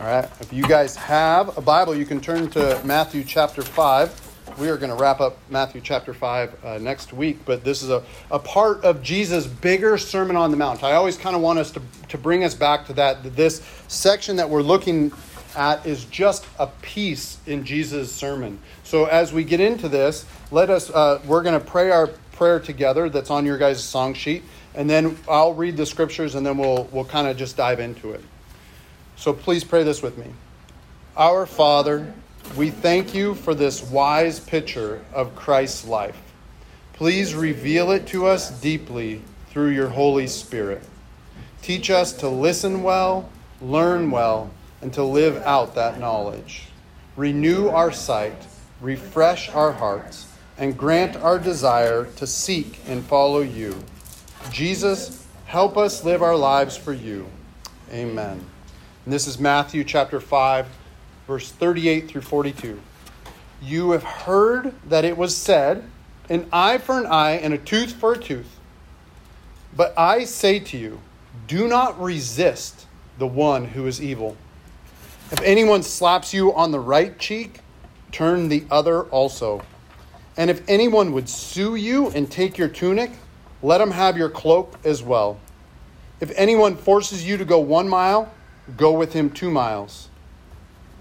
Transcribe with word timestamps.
All 0.00 0.06
right. 0.06 0.24
If 0.40 0.50
you 0.50 0.62
guys 0.62 0.96
have 0.96 1.58
a 1.58 1.60
Bible, 1.60 1.94
you 1.94 2.06
can 2.06 2.22
turn 2.22 2.48
to 2.52 2.80
Matthew 2.86 3.22
chapter 3.22 3.60
5. 3.60 4.56
We 4.58 4.70
are 4.70 4.78
going 4.78 4.88
to 4.88 4.96
wrap 4.96 5.20
up 5.20 5.36
Matthew 5.50 5.82
chapter 5.82 6.14
5 6.14 6.64
uh, 6.64 6.78
next 6.78 7.12
week, 7.12 7.40
but 7.44 7.64
this 7.64 7.82
is 7.82 7.90
a, 7.90 8.02
a 8.30 8.38
part 8.38 8.82
of 8.82 9.02
Jesus' 9.02 9.46
bigger 9.46 9.98
Sermon 9.98 10.36
on 10.36 10.52
the 10.52 10.56
Mount. 10.56 10.82
I 10.82 10.92
always 10.92 11.18
kind 11.18 11.36
of 11.36 11.42
want 11.42 11.58
us 11.58 11.70
to, 11.72 11.82
to 12.08 12.16
bring 12.16 12.44
us 12.44 12.54
back 12.54 12.86
to 12.86 12.94
that. 12.94 13.36
This 13.36 13.60
section 13.88 14.36
that 14.36 14.48
we're 14.48 14.62
looking 14.62 15.12
at 15.54 15.84
is 15.84 16.06
just 16.06 16.46
a 16.58 16.68
piece 16.80 17.36
in 17.46 17.66
Jesus' 17.66 18.10
sermon. 18.10 18.58
So 18.84 19.04
as 19.04 19.34
we 19.34 19.44
get 19.44 19.60
into 19.60 19.86
this, 19.86 20.24
let 20.50 20.70
us, 20.70 20.88
uh, 20.88 21.20
we're 21.26 21.42
going 21.42 21.60
to 21.60 21.66
pray 21.66 21.90
our 21.90 22.06
prayer 22.32 22.58
together 22.58 23.10
that's 23.10 23.30
on 23.30 23.44
your 23.44 23.58
guys' 23.58 23.84
song 23.84 24.14
sheet, 24.14 24.44
and 24.74 24.88
then 24.88 25.18
I'll 25.28 25.52
read 25.52 25.76
the 25.76 25.84
scriptures 25.84 26.36
and 26.36 26.46
then 26.46 26.56
we'll, 26.56 26.88
we'll 26.90 27.04
kind 27.04 27.28
of 27.28 27.36
just 27.36 27.58
dive 27.58 27.80
into 27.80 28.12
it. 28.12 28.24
So 29.20 29.34
please 29.34 29.64
pray 29.64 29.82
this 29.82 30.00
with 30.00 30.16
me. 30.16 30.28
Our 31.14 31.44
Father, 31.44 32.10
we 32.56 32.70
thank 32.70 33.14
you 33.14 33.34
for 33.34 33.54
this 33.54 33.82
wise 33.82 34.40
picture 34.40 35.04
of 35.12 35.36
Christ's 35.36 35.86
life. 35.86 36.16
Please 36.94 37.34
reveal 37.34 37.90
it 37.90 38.06
to 38.06 38.26
us 38.26 38.50
deeply 38.62 39.20
through 39.50 39.72
your 39.72 39.90
Holy 39.90 40.26
Spirit. 40.26 40.82
Teach 41.60 41.90
us 41.90 42.14
to 42.14 42.30
listen 42.30 42.82
well, 42.82 43.28
learn 43.60 44.10
well, 44.10 44.50
and 44.80 44.90
to 44.94 45.04
live 45.04 45.36
out 45.42 45.74
that 45.74 46.00
knowledge. 46.00 46.68
Renew 47.14 47.68
our 47.68 47.92
sight, 47.92 48.46
refresh 48.80 49.50
our 49.50 49.72
hearts, 49.72 50.28
and 50.56 50.78
grant 50.78 51.16
our 51.16 51.38
desire 51.38 52.06
to 52.16 52.26
seek 52.26 52.80
and 52.86 53.04
follow 53.04 53.42
you. 53.42 53.84
Jesus, 54.50 55.26
help 55.44 55.76
us 55.76 56.04
live 56.04 56.22
our 56.22 56.36
lives 56.36 56.74
for 56.74 56.94
you. 56.94 57.26
Amen. 57.92 58.46
And 59.04 59.14
this 59.14 59.26
is 59.26 59.38
Matthew 59.38 59.82
chapter 59.82 60.20
5, 60.20 60.66
verse 61.26 61.50
38 61.50 62.08
through 62.08 62.20
42. 62.20 62.78
You 63.62 63.92
have 63.92 64.02
heard 64.02 64.74
that 64.88 65.06
it 65.06 65.16
was 65.16 65.34
said, 65.34 65.84
an 66.28 66.46
eye 66.52 66.76
for 66.76 66.98
an 66.98 67.06
eye 67.06 67.32
and 67.32 67.54
a 67.54 67.58
tooth 67.58 67.94
for 67.94 68.12
a 68.12 68.18
tooth. 68.18 68.58
But 69.74 69.98
I 69.98 70.24
say 70.24 70.58
to 70.60 70.76
you, 70.76 71.00
do 71.46 71.66
not 71.66 71.98
resist 72.00 72.86
the 73.18 73.26
one 73.26 73.64
who 73.64 73.86
is 73.86 74.02
evil. 74.02 74.36
If 75.30 75.40
anyone 75.40 75.82
slaps 75.82 76.34
you 76.34 76.52
on 76.54 76.70
the 76.70 76.80
right 76.80 77.18
cheek, 77.18 77.60
turn 78.12 78.48
the 78.48 78.64
other 78.70 79.04
also. 79.04 79.62
And 80.36 80.50
if 80.50 80.62
anyone 80.68 81.12
would 81.12 81.28
sue 81.28 81.74
you 81.74 82.08
and 82.10 82.30
take 82.30 82.58
your 82.58 82.68
tunic, 82.68 83.12
let 83.62 83.80
him 83.80 83.92
have 83.92 84.18
your 84.18 84.28
cloak 84.28 84.78
as 84.84 85.02
well. 85.02 85.40
If 86.20 86.32
anyone 86.36 86.76
forces 86.76 87.26
you 87.26 87.38
to 87.38 87.46
go 87.46 87.60
one 87.60 87.88
mile, 87.88 88.30
go 88.76 88.92
with 88.92 89.12
him 89.12 89.30
two 89.30 89.50
miles. 89.50 90.08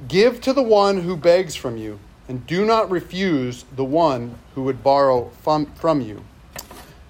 Give 0.08 0.40
to 0.42 0.54
the 0.54 0.64
one 0.64 1.02
who 1.02 1.18
begs 1.18 1.56
from 1.56 1.78
you, 1.78 2.00
and 2.28 2.46
do 2.48 2.66
not 2.66 2.90
refuse 2.90 3.66
the 3.76 3.84
one 3.84 4.36
who 4.56 4.64
would 4.64 4.84
borrow 4.84 5.30
from, 5.42 5.66
from 5.74 6.02
you. 6.02 6.24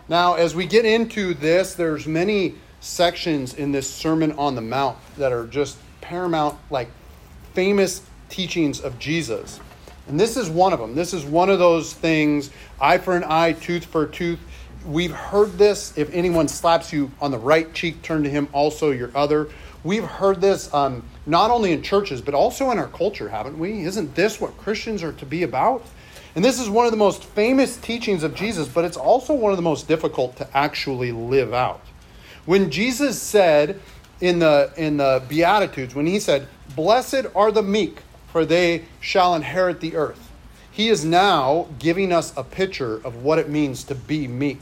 Now, 0.07 0.33
as 0.33 0.55
we 0.55 0.65
get 0.65 0.85
into 0.85 1.33
this, 1.35 1.75
there's 1.75 2.07
many 2.07 2.55
sections 2.79 3.53
in 3.53 3.71
this 3.71 3.87
Sermon 3.87 4.31
on 4.33 4.55
the 4.55 4.61
Mount 4.61 4.97
that 5.17 5.31
are 5.31 5.45
just 5.45 5.77
paramount, 6.01 6.57
like 6.71 6.89
famous 7.53 8.01
teachings 8.29 8.81
of 8.81 8.97
Jesus. 8.97 9.59
And 10.07 10.19
this 10.19 10.37
is 10.37 10.49
one 10.49 10.73
of 10.73 10.79
them. 10.79 10.95
This 10.95 11.13
is 11.13 11.23
one 11.23 11.49
of 11.49 11.59
those 11.59 11.93
things 11.93 12.49
eye 12.81 12.97
for 12.97 13.15
an 13.15 13.23
eye, 13.23 13.53
tooth 13.53 13.85
for 13.85 14.05
a 14.05 14.09
tooth. 14.09 14.39
We've 14.85 15.11
heard 15.11 15.57
this. 15.59 15.95
If 15.97 16.11
anyone 16.13 16.47
slaps 16.47 16.91
you 16.91 17.11
on 17.21 17.29
the 17.29 17.37
right 17.37 17.71
cheek, 17.73 18.01
turn 18.01 18.23
to 18.23 18.29
him 18.29 18.47
also 18.51 18.89
your 18.89 19.11
other. 19.15 19.49
We've 19.83 20.03
heard 20.03 20.41
this 20.41 20.73
um, 20.73 21.03
not 21.25 21.51
only 21.51 21.71
in 21.71 21.81
churches, 21.81 22.21
but 22.21 22.33
also 22.33 22.71
in 22.71 22.77
our 22.77 22.87
culture, 22.87 23.29
haven't 23.29 23.57
we? 23.57 23.83
Isn't 23.83 24.13
this 24.15 24.41
what 24.41 24.57
Christians 24.57 25.03
are 25.03 25.13
to 25.13 25.25
be 25.25 25.43
about? 25.43 25.85
And 26.35 26.43
this 26.43 26.59
is 26.59 26.69
one 26.69 26.85
of 26.85 26.91
the 26.91 26.97
most 26.97 27.23
famous 27.23 27.77
teachings 27.77 28.23
of 28.23 28.35
Jesus, 28.35 28.67
but 28.67 28.85
it's 28.85 28.97
also 28.97 29.33
one 29.33 29.51
of 29.51 29.57
the 29.57 29.63
most 29.63 29.87
difficult 29.87 30.35
to 30.37 30.57
actually 30.57 31.11
live 31.11 31.53
out. 31.53 31.81
When 32.45 32.69
Jesus 32.71 33.21
said 33.21 33.79
in 34.21 34.39
the, 34.39 34.71
in 34.75 34.97
the 34.97 35.23
Beatitudes, 35.27 35.95
when 35.95 36.05
he 36.05 36.19
said, 36.19 36.47
Blessed 36.75 37.25
are 37.33 37.51
the 37.51 37.63
meek, 37.63 37.99
for 38.31 38.45
they 38.45 38.85
shall 38.99 39.33
inherit 39.33 39.79
the 39.79 39.95
earth, 39.95 40.31
he 40.71 40.89
is 40.89 41.03
now 41.03 41.67
giving 41.79 42.11
us 42.11 42.31
a 42.37 42.43
picture 42.43 42.95
of 43.05 43.23
what 43.23 43.39
it 43.39 43.49
means 43.49 43.83
to 43.85 43.95
be 43.95 44.27
meek. 44.27 44.59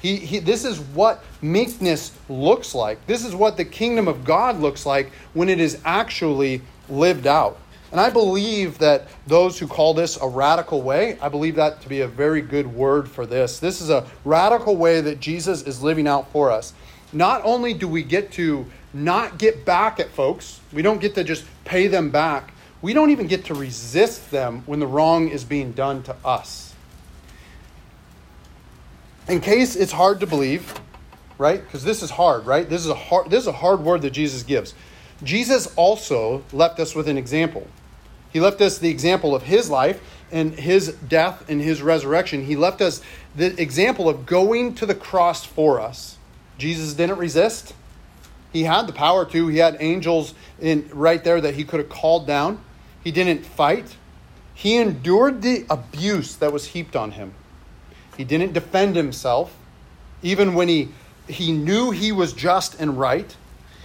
He, 0.00 0.16
he, 0.16 0.38
this 0.38 0.64
is 0.64 0.80
what 0.80 1.24
meekness 1.42 2.12
looks 2.28 2.74
like. 2.74 3.04
This 3.06 3.24
is 3.24 3.34
what 3.34 3.56
the 3.56 3.64
kingdom 3.64 4.06
of 4.06 4.24
God 4.24 4.60
looks 4.60 4.86
like 4.86 5.10
when 5.34 5.48
it 5.48 5.60
is 5.60 5.80
actually 5.84 6.62
lived 6.88 7.26
out. 7.26 7.58
And 7.90 8.00
I 8.00 8.10
believe 8.10 8.78
that 8.78 9.08
those 9.26 9.58
who 9.58 9.66
call 9.66 9.94
this 9.94 10.20
a 10.20 10.28
radical 10.28 10.82
way, 10.82 11.18
I 11.20 11.28
believe 11.28 11.56
that 11.56 11.80
to 11.82 11.88
be 11.88 12.02
a 12.02 12.08
very 12.08 12.42
good 12.42 12.66
word 12.66 13.08
for 13.08 13.26
this. 13.26 13.58
This 13.58 13.80
is 13.80 13.90
a 13.90 14.06
radical 14.24 14.76
way 14.76 15.00
that 15.00 15.20
Jesus 15.20 15.62
is 15.62 15.82
living 15.82 16.06
out 16.06 16.30
for 16.30 16.50
us. 16.50 16.74
Not 17.12 17.40
only 17.44 17.72
do 17.72 17.88
we 17.88 18.02
get 18.02 18.30
to 18.32 18.66
not 18.92 19.38
get 19.38 19.64
back 19.64 19.98
at 20.00 20.10
folks, 20.10 20.60
we 20.72 20.82
don't 20.82 21.00
get 21.00 21.14
to 21.14 21.24
just 21.24 21.44
pay 21.64 21.86
them 21.86 22.10
back, 22.10 22.52
we 22.82 22.92
don't 22.92 23.10
even 23.10 23.26
get 23.26 23.46
to 23.46 23.54
resist 23.54 24.30
them 24.30 24.62
when 24.66 24.78
the 24.78 24.86
wrong 24.86 25.28
is 25.28 25.42
being 25.42 25.72
done 25.72 26.02
to 26.04 26.14
us 26.24 26.68
in 29.28 29.40
case 29.40 29.76
it's 29.76 29.92
hard 29.92 30.20
to 30.20 30.26
believe, 30.26 30.74
right? 31.36 31.62
Because 31.62 31.84
this 31.84 32.02
is 32.02 32.10
hard, 32.10 32.46
right? 32.46 32.68
This 32.68 32.84
is 32.84 32.90
a 32.90 32.94
hard 32.94 33.30
this 33.30 33.42
is 33.42 33.48
a 33.48 33.52
hard 33.52 33.80
word 33.80 34.02
that 34.02 34.10
Jesus 34.10 34.42
gives. 34.42 34.74
Jesus 35.22 35.72
also 35.76 36.44
left 36.52 36.78
us 36.80 36.94
with 36.94 37.08
an 37.08 37.18
example. 37.18 37.66
He 38.32 38.40
left 38.40 38.60
us 38.60 38.78
the 38.78 38.90
example 38.90 39.34
of 39.34 39.42
his 39.42 39.70
life 39.70 40.00
and 40.30 40.54
his 40.54 40.94
death 41.08 41.48
and 41.48 41.60
his 41.60 41.82
resurrection. 41.82 42.44
He 42.44 42.56
left 42.56 42.80
us 42.80 43.00
the 43.34 43.60
example 43.60 44.08
of 44.08 44.26
going 44.26 44.74
to 44.76 44.86
the 44.86 44.94
cross 44.94 45.44
for 45.44 45.80
us. 45.80 46.18
Jesus 46.58 46.94
didn't 46.94 47.18
resist. 47.18 47.74
He 48.52 48.64
had 48.64 48.86
the 48.86 48.92
power 48.92 49.24
to. 49.26 49.48
He 49.48 49.58
had 49.58 49.76
angels 49.80 50.34
in 50.60 50.88
right 50.92 51.22
there 51.22 51.40
that 51.40 51.54
he 51.54 51.64
could 51.64 51.80
have 51.80 51.88
called 51.88 52.26
down. 52.26 52.62
He 53.02 53.10
didn't 53.10 53.44
fight. 53.44 53.96
He 54.54 54.76
endured 54.76 55.42
the 55.42 55.64
abuse 55.70 56.34
that 56.36 56.52
was 56.52 56.66
heaped 56.66 56.96
on 56.96 57.12
him. 57.12 57.34
He 58.18 58.24
didn't 58.24 58.52
defend 58.52 58.96
himself, 58.96 59.56
even 60.22 60.54
when 60.54 60.66
he, 60.68 60.88
he 61.28 61.52
knew 61.52 61.92
he 61.92 62.10
was 62.10 62.32
just 62.32 62.78
and 62.80 62.98
right. 62.98 63.34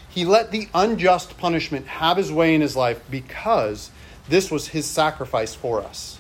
He 0.09 0.25
let 0.25 0.51
the 0.51 0.67
unjust 0.73 1.38
punishment 1.38 1.85
have 1.85 2.17
his 2.17 2.31
way 2.31 2.55
in 2.55 2.59
his 2.59 2.75
life 2.75 2.99
because 3.11 3.91
this 4.27 4.49
was 4.49 4.69
his 4.69 4.88
sacrifice 4.88 5.53
for 5.53 5.81
us. 5.81 6.17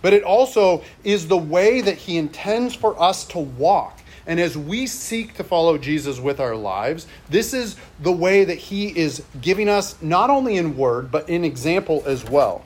But 0.00 0.14
it 0.14 0.22
also 0.22 0.82
is 1.04 1.28
the 1.28 1.36
way 1.36 1.82
that 1.82 1.98
he 1.98 2.16
intends 2.16 2.74
for 2.74 3.00
us 3.00 3.26
to 3.26 3.38
walk. 3.38 4.00
And 4.26 4.40
as 4.40 4.56
we 4.56 4.86
seek 4.86 5.34
to 5.34 5.44
follow 5.44 5.76
Jesus 5.76 6.18
with 6.18 6.40
our 6.40 6.56
lives, 6.56 7.06
this 7.28 7.52
is 7.52 7.76
the 8.00 8.12
way 8.12 8.44
that 8.44 8.56
he 8.56 8.88
is 8.98 9.22
giving 9.42 9.68
us, 9.68 10.00
not 10.00 10.30
only 10.30 10.56
in 10.56 10.78
word, 10.78 11.10
but 11.10 11.28
in 11.28 11.44
example 11.44 12.02
as 12.06 12.24
well. 12.24 12.64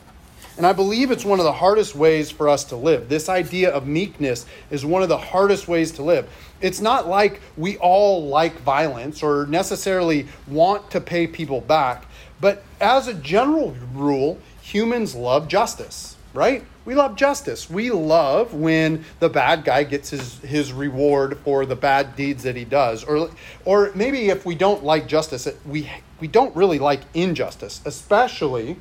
And 0.59 0.67
I 0.67 0.73
believe 0.73 1.13
it's 1.13 1.25
one 1.25 1.39
of 1.39 1.45
the 1.45 1.53
hardest 1.53 1.95
ways 1.95 2.33
for 2.33 2.49
us 2.49 2.65
to 2.65 2.77
live. 2.77 3.09
This 3.09 3.29
idea 3.29 3.71
of 3.71 3.87
meekness 3.87 4.45
is 4.71 4.85
one 4.85 5.05
of 5.05 5.09
the 5.09 5.17
hardest 5.17 5.69
ways 5.69 5.93
to 5.93 6.03
live. 6.03 6.29
It's 6.61 6.81
not 6.81 7.07
like 7.07 7.41
we 7.57 7.77
all 7.77 8.27
like 8.27 8.61
violence 8.63 9.23
or 9.23 9.47
necessarily 9.47 10.27
want 10.49 10.91
to 10.91 11.01
pay 11.01 11.29
people 11.29 11.61
back, 11.61 12.07
but 12.41 12.65
as 12.81 13.07
a 13.07 13.15
general 13.15 13.77
rule, 13.95 14.41
humans 14.61 15.15
love 15.15 15.47
justice, 15.47 16.17
right? 16.35 16.65
We 16.85 16.97
love 16.97 17.15
justice. 17.15 17.71
We 17.71 17.93
love 17.93 18.53
when 18.53 19.05
the 19.21 19.29
bad 19.29 19.63
guy 19.63 19.85
gets 19.85 20.11
his, 20.11 20.39
his 20.41 20.73
reward 20.73 21.39
for 21.45 21.67
the 21.67 21.77
bad 21.77 22.17
deeds 22.17 22.43
that 22.43 22.57
he 22.57 22.65
does. 22.65 23.05
Or, 23.05 23.31
or 23.65 23.93
maybe 23.95 24.29
if 24.29 24.45
we 24.45 24.57
don't 24.57 24.83
like 24.83 25.07
justice, 25.07 25.47
we, 25.65 25.89
we 26.19 26.27
don't 26.27 26.55
really 26.57 26.81
like 26.81 27.03
injustice, 27.15 27.81
especially 27.85 28.77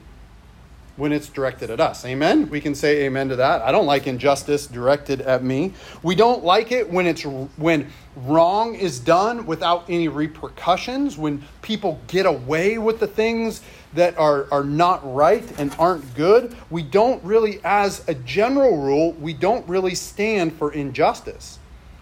when 0.98 1.12
it's 1.12 1.30
directed 1.30 1.70
at 1.70 1.80
us. 1.80 2.04
Amen? 2.06 2.50
We 2.50 2.60
can 2.60 2.76
say 2.76 3.06
amen 3.06 3.30
to 3.30 3.36
that. 3.38 3.62
I 3.62 3.72
don't 3.72 3.86
like 3.86 4.08
injustice 4.08 4.66
directed 4.66 5.22
at 5.22 5.44
me. 5.44 5.74
We 6.04 6.16
don't 6.16 6.44
like 6.44 6.72
it 6.72 6.90
when 6.90 7.06
it's 7.06 7.24
when 7.24 7.90
wrong 8.16 8.74
is 8.74 9.00
done 9.00 9.46
without 9.46 9.86
any 9.88 10.08
repercussions, 10.08 11.18
when 11.18 11.44
people 11.62 12.02
get 12.08 12.26
away 12.26 12.80
with 12.80 13.00
the 13.00 13.08
things 13.08 13.62
that 13.94 14.18
are, 14.18 14.48
are 14.52 14.64
not 14.64 15.02
right 15.16 15.46
and 15.60 15.74
aren't 15.78 16.16
good. 16.16 16.56
We 16.72 16.82
don't 16.82 17.24
really, 17.24 17.62
as 17.64 18.08
a 18.10 18.16
general 18.16 18.78
rule, 18.78 19.14
we 19.14 19.34
don't 19.34 19.68
really 19.70 19.96
stand 19.96 20.54
for 20.54 20.74
injustice. 20.74 21.60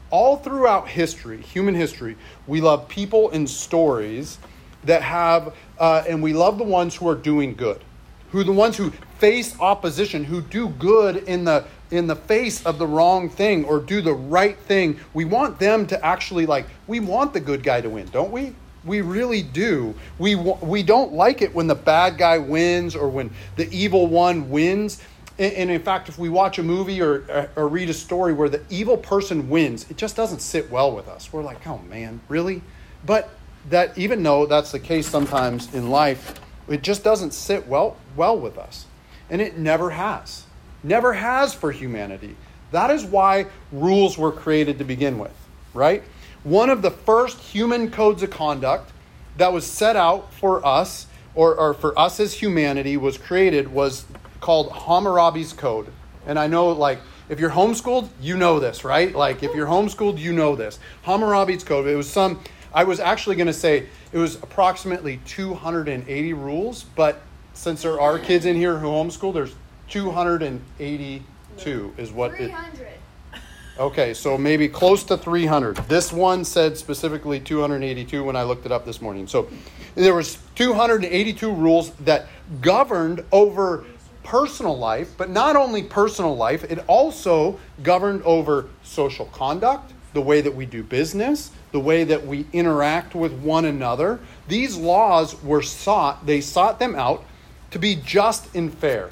All 0.09 0.37
throughout 0.37 0.87
history, 0.87 1.41
human 1.41 1.75
history, 1.75 2.15
we 2.47 2.61
love 2.61 2.87
people 2.87 3.29
and 3.31 3.49
stories 3.49 4.37
that 4.85 5.01
have, 5.01 5.53
uh, 5.79 6.03
and 6.07 6.23
we 6.23 6.31
love 6.31 6.57
the 6.57 6.63
ones 6.63 6.95
who 6.95 7.09
are 7.09 7.15
doing 7.15 7.55
good 7.55 7.81
who 8.35 8.43
the 8.43 8.51
ones 8.51 8.75
who 8.75 8.89
face 9.17 9.57
opposition, 9.61 10.25
who 10.25 10.41
do 10.41 10.67
good 10.67 11.15
in 11.23 11.45
the 11.45 11.63
in 11.89 12.05
the 12.05 12.15
face 12.17 12.65
of 12.65 12.77
the 12.77 12.85
wrong 12.85 13.29
thing 13.29 13.63
or 13.63 13.79
do 13.79 14.01
the 14.01 14.13
right 14.13 14.57
thing. 14.57 14.99
We 15.13 15.23
want 15.23 15.57
them 15.57 15.87
to 15.87 16.05
actually 16.05 16.45
like 16.45 16.65
we 16.85 16.99
want 16.99 17.31
the 17.31 17.39
good 17.39 17.63
guy 17.63 17.79
to 17.79 17.89
win, 17.89 18.07
don't 18.07 18.33
we? 18.33 18.53
We 18.83 18.99
really 18.99 19.41
do. 19.41 19.95
We, 20.19 20.35
we 20.35 20.83
don't 20.83 21.13
like 21.13 21.41
it 21.41 21.55
when 21.55 21.67
the 21.67 21.75
bad 21.75 22.17
guy 22.17 22.37
wins 22.37 22.93
or 22.93 23.07
when 23.07 23.31
the 23.55 23.71
evil 23.73 24.05
one 24.05 24.49
wins. 24.49 25.01
And, 25.39 25.71
in 25.71 25.81
fact, 25.81 26.07
if 26.07 26.19
we 26.19 26.29
watch 26.29 26.59
a 26.59 26.63
movie 26.63 27.01
or, 27.01 27.25
uh, 27.31 27.47
or 27.55 27.67
read 27.67 27.89
a 27.89 27.93
story 27.93 28.31
where 28.31 28.47
the 28.47 28.61
evil 28.69 28.95
person 28.95 29.49
wins, 29.49 29.89
it 29.89 29.97
just 29.97 30.15
doesn't 30.15 30.39
sit 30.39 30.69
well 30.69 30.95
with 30.95 31.07
us. 31.07 31.33
We're 31.33 31.41
like, 31.41 31.65
oh 31.65 31.79
man, 31.89 32.21
really? 32.29 32.61
But 33.05 33.29
that 33.69 33.97
even 33.97 34.21
though 34.21 34.45
that's 34.45 34.71
the 34.71 34.79
case 34.79 35.07
sometimes 35.07 35.73
in 35.73 35.89
life, 35.89 36.39
it 36.67 36.81
just 36.83 37.03
doesn't 37.03 37.33
sit 37.33 37.67
well 37.67 37.97
well 38.15 38.37
with 38.37 38.57
us. 38.57 38.85
And 39.29 39.41
it 39.41 39.57
never 39.57 39.91
has. 39.91 40.45
Never 40.83 41.13
has 41.13 41.53
for 41.53 41.71
humanity. 41.71 42.35
That 42.71 42.91
is 42.91 43.03
why 43.03 43.47
rules 43.71 44.17
were 44.17 44.31
created 44.31 44.77
to 44.79 44.83
begin 44.83 45.17
with, 45.17 45.35
right? 45.73 46.03
One 46.43 46.69
of 46.69 46.81
the 46.81 46.91
first 46.91 47.39
human 47.39 47.89
codes 47.89 48.21
of 48.21 48.29
conduct 48.29 48.91
that 49.37 49.51
was 49.51 49.65
set 49.65 49.95
out 49.95 50.33
for 50.33 50.65
us, 50.65 51.07
or, 51.33 51.55
or 51.55 51.73
for 51.73 51.97
us 51.97 52.19
as 52.19 52.33
humanity, 52.33 52.97
was 52.97 53.17
created 53.17 53.71
was 53.71 54.05
called 54.41 54.71
Hammurabi's 54.71 55.53
Code. 55.53 55.87
And 56.27 56.37
I 56.37 56.47
know, 56.47 56.69
like, 56.69 56.99
if 57.29 57.39
you're 57.39 57.49
homeschooled, 57.49 58.09
you 58.21 58.37
know 58.37 58.59
this, 58.59 58.83
right? 58.83 59.13
Like, 59.13 59.41
if 59.41 59.55
you're 59.55 59.67
homeschooled, 59.67 60.19
you 60.19 60.33
know 60.33 60.55
this. 60.55 60.79
Hammurabi's 61.03 61.63
Code. 61.63 61.87
It 61.87 61.95
was 61.95 62.09
some, 62.09 62.41
I 62.75 62.83
was 62.83 62.99
actually 62.99 63.37
going 63.37 63.47
to 63.47 63.53
say 63.53 63.87
it 64.11 64.17
was 64.17 64.35
approximately 64.35 65.21
280 65.25 66.33
rules, 66.33 66.83
but 66.83 67.21
since 67.53 67.81
there 67.81 68.01
are 68.01 68.19
kids 68.19 68.45
in 68.45 68.57
here 68.57 68.77
who 68.77 68.87
homeschool, 68.87 69.33
there's 69.33 69.55
282 69.89 71.93
is 71.97 72.11
what 72.11 72.35
300. 72.35 72.81
it. 72.81 72.99
Okay, 73.79 74.13
so 74.13 74.37
maybe 74.37 74.67
close 74.67 75.05
to 75.05 75.17
300. 75.17 75.77
This 75.87 76.11
one 76.11 76.43
said 76.43 76.77
specifically 76.77 77.39
282 77.39 78.23
when 78.23 78.35
I 78.35 78.43
looked 78.43 78.65
it 78.65 78.73
up 78.73 78.85
this 78.85 79.01
morning. 79.01 79.25
So 79.25 79.49
there 79.95 80.13
was 80.13 80.37
282 80.55 81.53
rules 81.53 81.91
that 81.91 82.27
governed 82.59 83.23
over 83.31 83.85
personal 84.23 84.77
life, 84.77 85.13
but 85.17 85.29
not 85.29 85.55
only 85.55 85.81
personal 85.81 86.35
life, 86.35 86.65
it 86.65 86.83
also 86.87 87.57
governed 87.83 88.21
over 88.23 88.67
social 88.83 89.27
conduct, 89.27 89.93
the 90.13 90.21
way 90.21 90.41
that 90.41 90.53
we 90.53 90.65
do 90.65 90.83
business, 90.83 91.51
the 91.75 91.79
way 91.81 92.05
that 92.05 92.25
we 92.25 92.45
interact 92.53 93.13
with 93.13 93.33
one 93.33 93.65
another. 93.65 94.17
These 94.47 94.77
laws 94.77 95.43
were 95.43 95.61
sought, 95.61 96.25
they 96.25 96.39
sought 96.39 96.79
them 96.79 96.95
out 96.95 97.25
to 97.71 97.79
be 97.79 97.97
just 97.97 98.55
and 98.55 98.73
fair. 98.73 99.09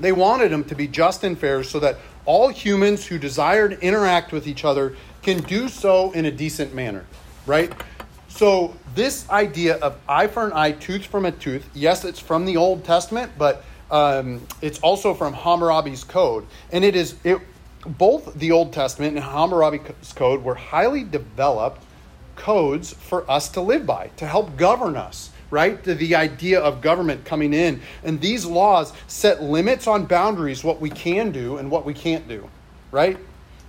They 0.00 0.10
wanted 0.10 0.50
them 0.50 0.64
to 0.64 0.74
be 0.74 0.88
just 0.88 1.22
and 1.22 1.38
fair 1.38 1.62
so 1.62 1.78
that 1.78 1.98
all 2.26 2.48
humans 2.48 3.06
who 3.06 3.20
desire 3.20 3.68
to 3.68 3.80
interact 3.80 4.32
with 4.32 4.48
each 4.48 4.64
other 4.64 4.96
can 5.22 5.42
do 5.42 5.68
so 5.68 6.10
in 6.10 6.24
a 6.24 6.30
decent 6.32 6.74
manner, 6.74 7.06
right? 7.46 7.72
So, 8.26 8.74
this 8.96 9.30
idea 9.30 9.76
of 9.76 9.96
eye 10.08 10.26
for 10.26 10.44
an 10.44 10.52
eye, 10.54 10.72
tooth 10.72 11.06
from 11.06 11.24
a 11.24 11.30
tooth, 11.30 11.70
yes, 11.72 12.04
it's 12.04 12.18
from 12.18 12.46
the 12.46 12.56
Old 12.56 12.84
Testament, 12.84 13.30
but 13.38 13.64
um, 13.92 14.44
it's 14.60 14.80
also 14.80 15.14
from 15.14 15.32
Hammurabi's 15.32 16.02
Code. 16.02 16.48
And 16.72 16.84
it 16.84 16.96
is, 16.96 17.14
it, 17.22 17.38
both 17.86 18.34
the 18.34 18.52
Old 18.52 18.72
Testament 18.72 19.16
and 19.16 19.24
Hammurabi's 19.24 20.12
Code 20.12 20.42
were 20.42 20.54
highly 20.54 21.04
developed 21.04 21.82
codes 22.36 22.92
for 22.92 23.28
us 23.30 23.48
to 23.50 23.60
live 23.60 23.86
by, 23.86 24.10
to 24.16 24.26
help 24.26 24.56
govern 24.56 24.96
us 24.96 25.30
right? 25.54 25.84
The, 25.84 25.94
the 25.94 26.16
idea 26.16 26.60
of 26.60 26.80
government 26.80 27.24
coming 27.24 27.54
in. 27.54 27.80
And 28.02 28.20
these 28.20 28.44
laws 28.44 28.92
set 29.06 29.40
limits 29.40 29.86
on 29.86 30.04
boundaries, 30.04 30.64
what 30.64 30.80
we 30.80 30.90
can 30.90 31.30
do 31.30 31.58
and 31.58 31.70
what 31.70 31.84
we 31.84 31.94
can't 31.94 32.26
do, 32.26 32.50
right? 32.90 33.16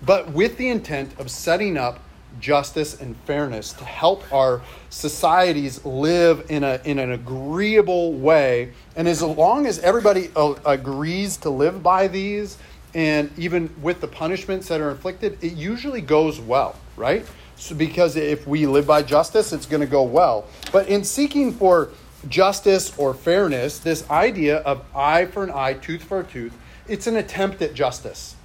But 0.03 0.31
with 0.31 0.57
the 0.57 0.69
intent 0.69 1.17
of 1.19 1.29
setting 1.29 1.77
up 1.77 1.99
justice 2.39 2.99
and 2.99 3.15
fairness 3.17 3.71
to 3.73 3.85
help 3.85 4.23
our 4.33 4.61
societies 4.89 5.85
live 5.85 6.47
in, 6.49 6.63
a, 6.63 6.81
in 6.83 6.97
an 6.97 7.11
agreeable 7.11 8.13
way. 8.13 8.73
And 8.95 9.07
as 9.07 9.21
long 9.21 9.67
as 9.67 9.79
everybody 9.79 10.31
uh, 10.35 10.55
agrees 10.65 11.37
to 11.37 11.51
live 11.51 11.83
by 11.83 12.07
these, 12.07 12.57
and 12.95 13.29
even 13.37 13.69
with 13.81 13.99
the 13.99 14.07
punishments 14.07 14.69
that 14.69 14.79
are 14.79 14.89
inflicted, 14.89 15.37
it 15.43 15.53
usually 15.53 16.01
goes 16.01 16.39
well, 16.39 16.75
right? 16.95 17.25
So 17.57 17.75
because 17.75 18.15
if 18.15 18.47
we 18.47 18.65
live 18.65 18.87
by 18.87 19.03
justice, 19.03 19.53
it's 19.53 19.65
going 19.65 19.81
to 19.81 19.87
go 19.87 20.01
well. 20.03 20.45
But 20.71 20.87
in 20.87 21.03
seeking 21.03 21.51
for 21.51 21.89
justice 22.29 22.97
or 22.97 23.13
fairness, 23.13 23.79
this 23.79 24.09
idea 24.09 24.59
of 24.59 24.83
eye 24.95 25.25
for 25.25 25.43
an 25.43 25.51
eye, 25.51 25.73
tooth 25.73 26.03
for 26.03 26.21
a 26.21 26.23
tooth, 26.23 26.57
it's 26.87 27.05
an 27.05 27.17
attempt 27.17 27.61
at 27.61 27.73
justice. 27.73 28.35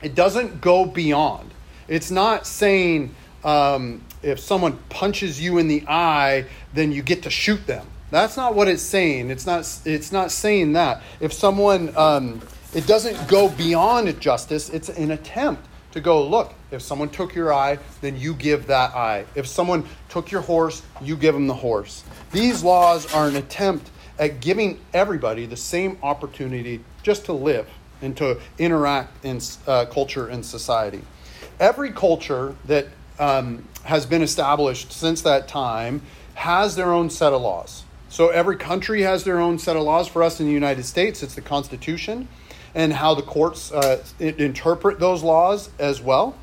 It 0.00 0.14
doesn't 0.14 0.60
go 0.60 0.86
beyond. 0.86 1.50
It's 1.88 2.10
not 2.10 2.46
saying 2.46 3.14
um, 3.44 4.02
if 4.22 4.38
someone 4.38 4.78
punches 4.90 5.42
you 5.42 5.58
in 5.58 5.66
the 5.66 5.82
eye, 5.88 6.46
then 6.72 6.92
you 6.92 7.02
get 7.02 7.24
to 7.24 7.30
shoot 7.30 7.66
them. 7.66 7.86
That's 8.10 8.36
not 8.36 8.54
what 8.54 8.68
it's 8.68 8.82
saying. 8.82 9.30
It's 9.30 9.46
not. 9.46 9.68
It's 9.84 10.12
not 10.12 10.30
saying 10.30 10.74
that. 10.74 11.02
If 11.18 11.32
someone, 11.32 11.92
um, 11.96 12.40
it 12.76 12.86
doesn't 12.86 13.26
go 13.26 13.48
beyond 13.48 14.20
justice. 14.20 14.68
It's 14.68 14.90
an 14.90 15.10
attempt 15.10 15.66
to 15.92 16.00
go, 16.00 16.28
look, 16.28 16.52
if 16.70 16.82
someone 16.82 17.08
took 17.08 17.34
your 17.34 17.50
eye, 17.52 17.78
then 18.02 18.20
you 18.20 18.34
give 18.34 18.66
that 18.66 18.94
eye. 18.94 19.24
If 19.34 19.46
someone 19.46 19.86
took 20.10 20.30
your 20.30 20.42
horse, 20.42 20.82
you 21.00 21.16
give 21.16 21.32
them 21.32 21.46
the 21.46 21.54
horse. 21.54 22.04
These 22.32 22.62
laws 22.62 23.10
are 23.14 23.28
an 23.28 23.36
attempt 23.36 23.90
at 24.18 24.42
giving 24.42 24.78
everybody 24.92 25.46
the 25.46 25.56
same 25.56 25.96
opportunity 26.02 26.84
just 27.02 27.24
to 27.24 27.32
live 27.32 27.66
and 28.02 28.14
to 28.18 28.38
interact 28.58 29.24
in 29.24 29.40
uh, 29.66 29.86
culture 29.86 30.26
and 30.28 30.44
society. 30.44 31.00
Every 31.58 31.92
culture 31.92 32.56
that 32.66 32.88
um, 33.18 33.66
has 33.84 34.04
been 34.04 34.20
established 34.20 34.92
since 34.92 35.22
that 35.22 35.48
time 35.48 36.02
has 36.34 36.76
their 36.76 36.92
own 36.92 37.08
set 37.08 37.32
of 37.32 37.40
laws. 37.40 37.84
So 38.10 38.28
every 38.28 38.56
country 38.56 39.00
has 39.00 39.24
their 39.24 39.40
own 39.40 39.58
set 39.58 39.76
of 39.76 39.82
laws. 39.82 40.08
For 40.08 40.22
us 40.22 40.40
in 40.40 40.46
the 40.46 40.52
United 40.52 40.84
States, 40.84 41.22
it's 41.22 41.34
the 41.34 41.40
Constitution 41.40 42.28
and 42.76 42.92
how 42.92 43.14
the 43.14 43.22
courts 43.22 43.72
uh, 43.72 44.04
interpret 44.20 45.00
those 45.00 45.22
laws 45.24 45.70
as 45.80 46.00
well. 46.00 46.36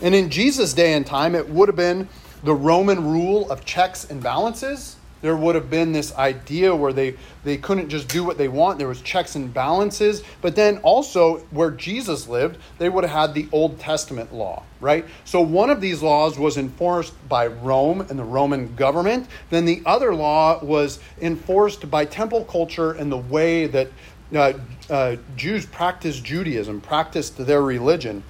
And 0.00 0.14
in 0.14 0.30
Jesus' 0.30 0.72
day 0.72 0.94
and 0.94 1.06
time, 1.06 1.36
it 1.36 1.48
would 1.48 1.68
have 1.68 1.76
been 1.76 2.08
the 2.42 2.54
Roman 2.54 3.04
rule 3.04 3.48
of 3.52 3.64
checks 3.64 4.04
and 4.10 4.20
balances. 4.20 4.96
There 5.20 5.36
would 5.36 5.54
have 5.54 5.70
been 5.70 5.92
this 5.92 6.14
idea 6.16 6.74
where 6.74 6.92
they, 6.92 7.16
they 7.44 7.56
couldn't 7.56 7.88
just 7.88 8.08
do 8.08 8.24
what 8.24 8.36
they 8.36 8.48
want. 8.48 8.78
There 8.78 8.88
was 8.88 9.00
checks 9.00 9.36
and 9.36 9.52
balances. 9.54 10.22
But 10.42 10.54
then 10.54 10.78
also 10.78 11.38
where 11.50 11.70
Jesus 11.70 12.28
lived, 12.28 12.58
they 12.76 12.90
would 12.90 13.04
have 13.04 13.28
had 13.28 13.34
the 13.34 13.48
Old 13.50 13.78
Testament 13.78 14.34
law, 14.34 14.64
right? 14.80 15.06
So 15.24 15.40
one 15.40 15.70
of 15.70 15.80
these 15.80 16.02
laws 16.02 16.38
was 16.38 16.58
enforced 16.58 17.14
by 17.28 17.46
Rome 17.46 18.02
and 18.02 18.18
the 18.18 18.24
Roman 18.24 18.74
government. 18.74 19.26
Then 19.48 19.64
the 19.64 19.82
other 19.86 20.14
law 20.14 20.62
was 20.62 20.98
enforced 21.20 21.90
by 21.90 22.04
temple 22.04 22.44
culture 22.44 22.92
and 22.92 23.10
the 23.10 23.16
way 23.16 23.66
that 23.68 23.88
uh, 24.32 24.52
uh, 24.88 25.16
Jews 25.36 25.66
practiced 25.66 26.24
Judaism, 26.24 26.80
practiced 26.80 27.36
their 27.36 27.62
religion. 27.62 28.22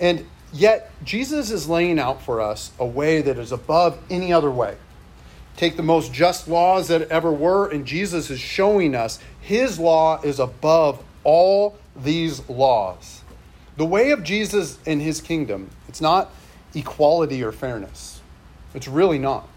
And 0.00 0.26
yet, 0.52 0.90
Jesus 1.04 1.50
is 1.50 1.68
laying 1.68 1.98
out 1.98 2.22
for 2.22 2.40
us 2.40 2.70
a 2.78 2.86
way 2.86 3.22
that 3.22 3.38
is 3.38 3.52
above 3.52 3.98
any 4.10 4.32
other 4.32 4.50
way. 4.50 4.76
Take 5.56 5.76
the 5.76 5.82
most 5.82 6.12
just 6.12 6.48
laws 6.48 6.88
that 6.88 7.10
ever 7.10 7.30
were, 7.30 7.68
and 7.68 7.86
Jesus 7.86 8.30
is 8.30 8.40
showing 8.40 8.94
us 8.94 9.18
his 9.40 9.78
law 9.78 10.20
is 10.22 10.38
above 10.38 11.02
all 11.24 11.76
these 11.94 12.48
laws. 12.48 13.22
The 13.76 13.86
way 13.86 14.10
of 14.10 14.22
Jesus 14.22 14.78
and 14.86 15.00
his 15.00 15.20
kingdom, 15.20 15.70
it's 15.88 16.00
not 16.00 16.30
equality 16.74 17.42
or 17.42 17.52
fairness. 17.52 18.20
It's 18.74 18.88
really 18.88 19.18
not. 19.18 19.48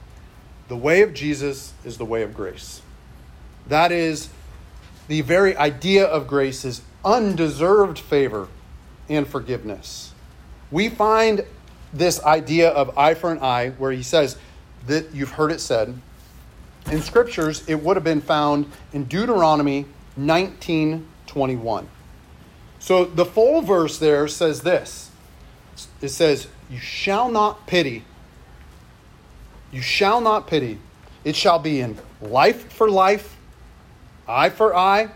The 0.68 0.75
way 0.75 1.01
of 1.01 1.13
Jesus 1.13 1.74
is 1.84 1.98
the 1.98 2.06
way 2.06 2.24
of 2.24 2.34
grace. 2.34 2.82
That 3.68 3.92
is 3.92 4.30
the 5.08 5.22
very 5.22 5.56
idea 5.56 6.06
of 6.06 6.28
grace 6.28 6.66
is 6.66 6.82
undeserved 7.04 8.00
favor 8.00 8.48
and 9.08 9.28
forgiveness. 9.28 10.14
We 10.72 10.90
find 10.90 11.46
this 11.94 12.22
idea 12.24 12.70
of 12.70 12.98
eye 12.98 13.14
for 13.14 13.32
an 13.32 13.40
eye, 13.40 13.70
where 13.78 13.92
he 13.92 14.04
says 14.04 14.38
that 14.88 15.14
you've 15.14 15.32
heard 15.32 15.52
it 15.52 15.62
said. 15.62 16.00
In 16.92 17.02
scriptures, 17.02 17.64
it 17.68 17.76
would 17.76 17.98
have 17.98 18.04
been 18.04 18.22
found 18.22 18.72
in 18.94 19.06
Deuteronomy 19.06 19.86
19 20.18 21.08
21. 21.28 21.88
So 22.80 23.04
the 23.06 23.26
full 23.26 23.62
verse 23.62 23.98
there 23.98 24.28
says 24.28 24.62
this 24.62 25.12
it 26.02 26.10
says, 26.10 26.48
You 26.70 26.80
shall 26.80 27.30
not 27.30 27.68
pity. 27.68 28.04
You 29.72 29.82
shall 29.82 30.22
not 30.22 30.48
pity. 30.48 30.80
It 31.24 31.36
shall 31.36 31.60
be 31.60 31.82
in 31.82 31.98
life 32.22 32.72
for 32.72 32.90
life 32.90 33.35
eye 34.27 34.50
for 34.50 34.75
eye, 34.75 35.10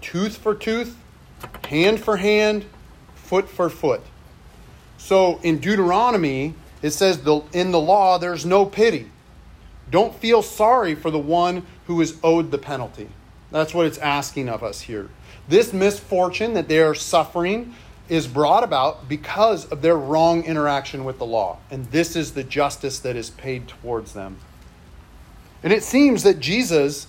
tooth 0.00 0.36
for 0.36 0.54
tooth, 0.54 0.96
hand 1.68 2.00
for 2.00 2.16
hand, 2.16 2.64
foot 3.14 3.48
for 3.48 3.68
foot. 3.68 4.02
So 4.96 5.40
in 5.42 5.58
Deuteronomy, 5.58 6.54
it 6.82 6.90
says 6.90 7.18
in 7.52 7.70
the 7.72 7.80
law, 7.80 8.18
there's 8.18 8.44
no 8.46 8.64
pity. 8.64 9.10
Don't 9.90 10.14
feel 10.14 10.42
sorry 10.42 10.94
for 10.94 11.10
the 11.10 11.18
one 11.18 11.64
who 11.86 12.00
is 12.00 12.18
owed 12.22 12.50
the 12.50 12.58
penalty. 12.58 13.08
That's 13.50 13.72
what 13.72 13.86
it's 13.86 13.98
asking 13.98 14.48
of 14.48 14.62
us 14.62 14.82
here. 14.82 15.08
This 15.48 15.72
misfortune 15.72 16.54
that 16.54 16.68
they 16.68 16.80
are 16.80 16.94
suffering 16.94 17.74
is 18.08 18.26
brought 18.26 18.64
about 18.64 19.08
because 19.08 19.66
of 19.66 19.82
their 19.82 19.96
wrong 19.96 20.44
interaction 20.44 21.04
with 21.04 21.18
the 21.18 21.26
law. 21.26 21.58
And 21.70 21.90
this 21.90 22.16
is 22.16 22.32
the 22.32 22.44
justice 22.44 22.98
that 23.00 23.16
is 23.16 23.30
paid 23.30 23.68
towards 23.68 24.12
them. 24.12 24.38
And 25.62 25.72
it 25.72 25.82
seems 25.82 26.22
that 26.22 26.40
Jesus 26.40 27.06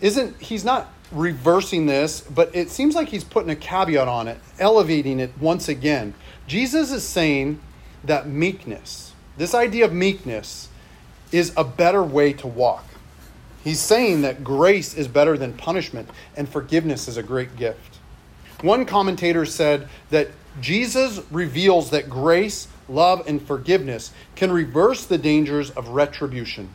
isn't, 0.00 0.40
he's 0.40 0.64
not 0.64 0.92
reversing 1.12 1.86
this, 1.86 2.20
but 2.20 2.54
it 2.54 2.70
seems 2.70 2.94
like 2.94 3.08
he's 3.08 3.24
putting 3.24 3.50
a 3.50 3.56
caveat 3.56 4.08
on 4.08 4.28
it, 4.28 4.38
elevating 4.58 5.20
it 5.20 5.32
once 5.40 5.68
again. 5.68 6.14
Jesus 6.46 6.92
is 6.92 7.02
saying 7.02 7.60
that 8.04 8.28
meekness, 8.28 9.12
this 9.36 9.54
idea 9.54 9.84
of 9.84 9.92
meekness, 9.92 10.68
is 11.32 11.52
a 11.56 11.64
better 11.64 12.02
way 12.02 12.32
to 12.32 12.46
walk. 12.46 12.84
He's 13.62 13.80
saying 13.80 14.22
that 14.22 14.42
grace 14.42 14.94
is 14.94 15.06
better 15.06 15.36
than 15.36 15.52
punishment 15.52 16.08
and 16.36 16.48
forgiveness 16.48 17.08
is 17.08 17.16
a 17.16 17.22
great 17.22 17.56
gift. 17.56 17.98
One 18.62 18.84
commentator 18.84 19.44
said 19.44 19.88
that 20.10 20.28
Jesus 20.60 21.20
reveals 21.30 21.90
that 21.90 22.08
grace, 22.08 22.68
love, 22.88 23.26
and 23.26 23.40
forgiveness 23.40 24.12
can 24.34 24.50
reverse 24.50 25.04
the 25.04 25.18
dangers 25.18 25.70
of 25.70 25.88
retribution 25.88 26.70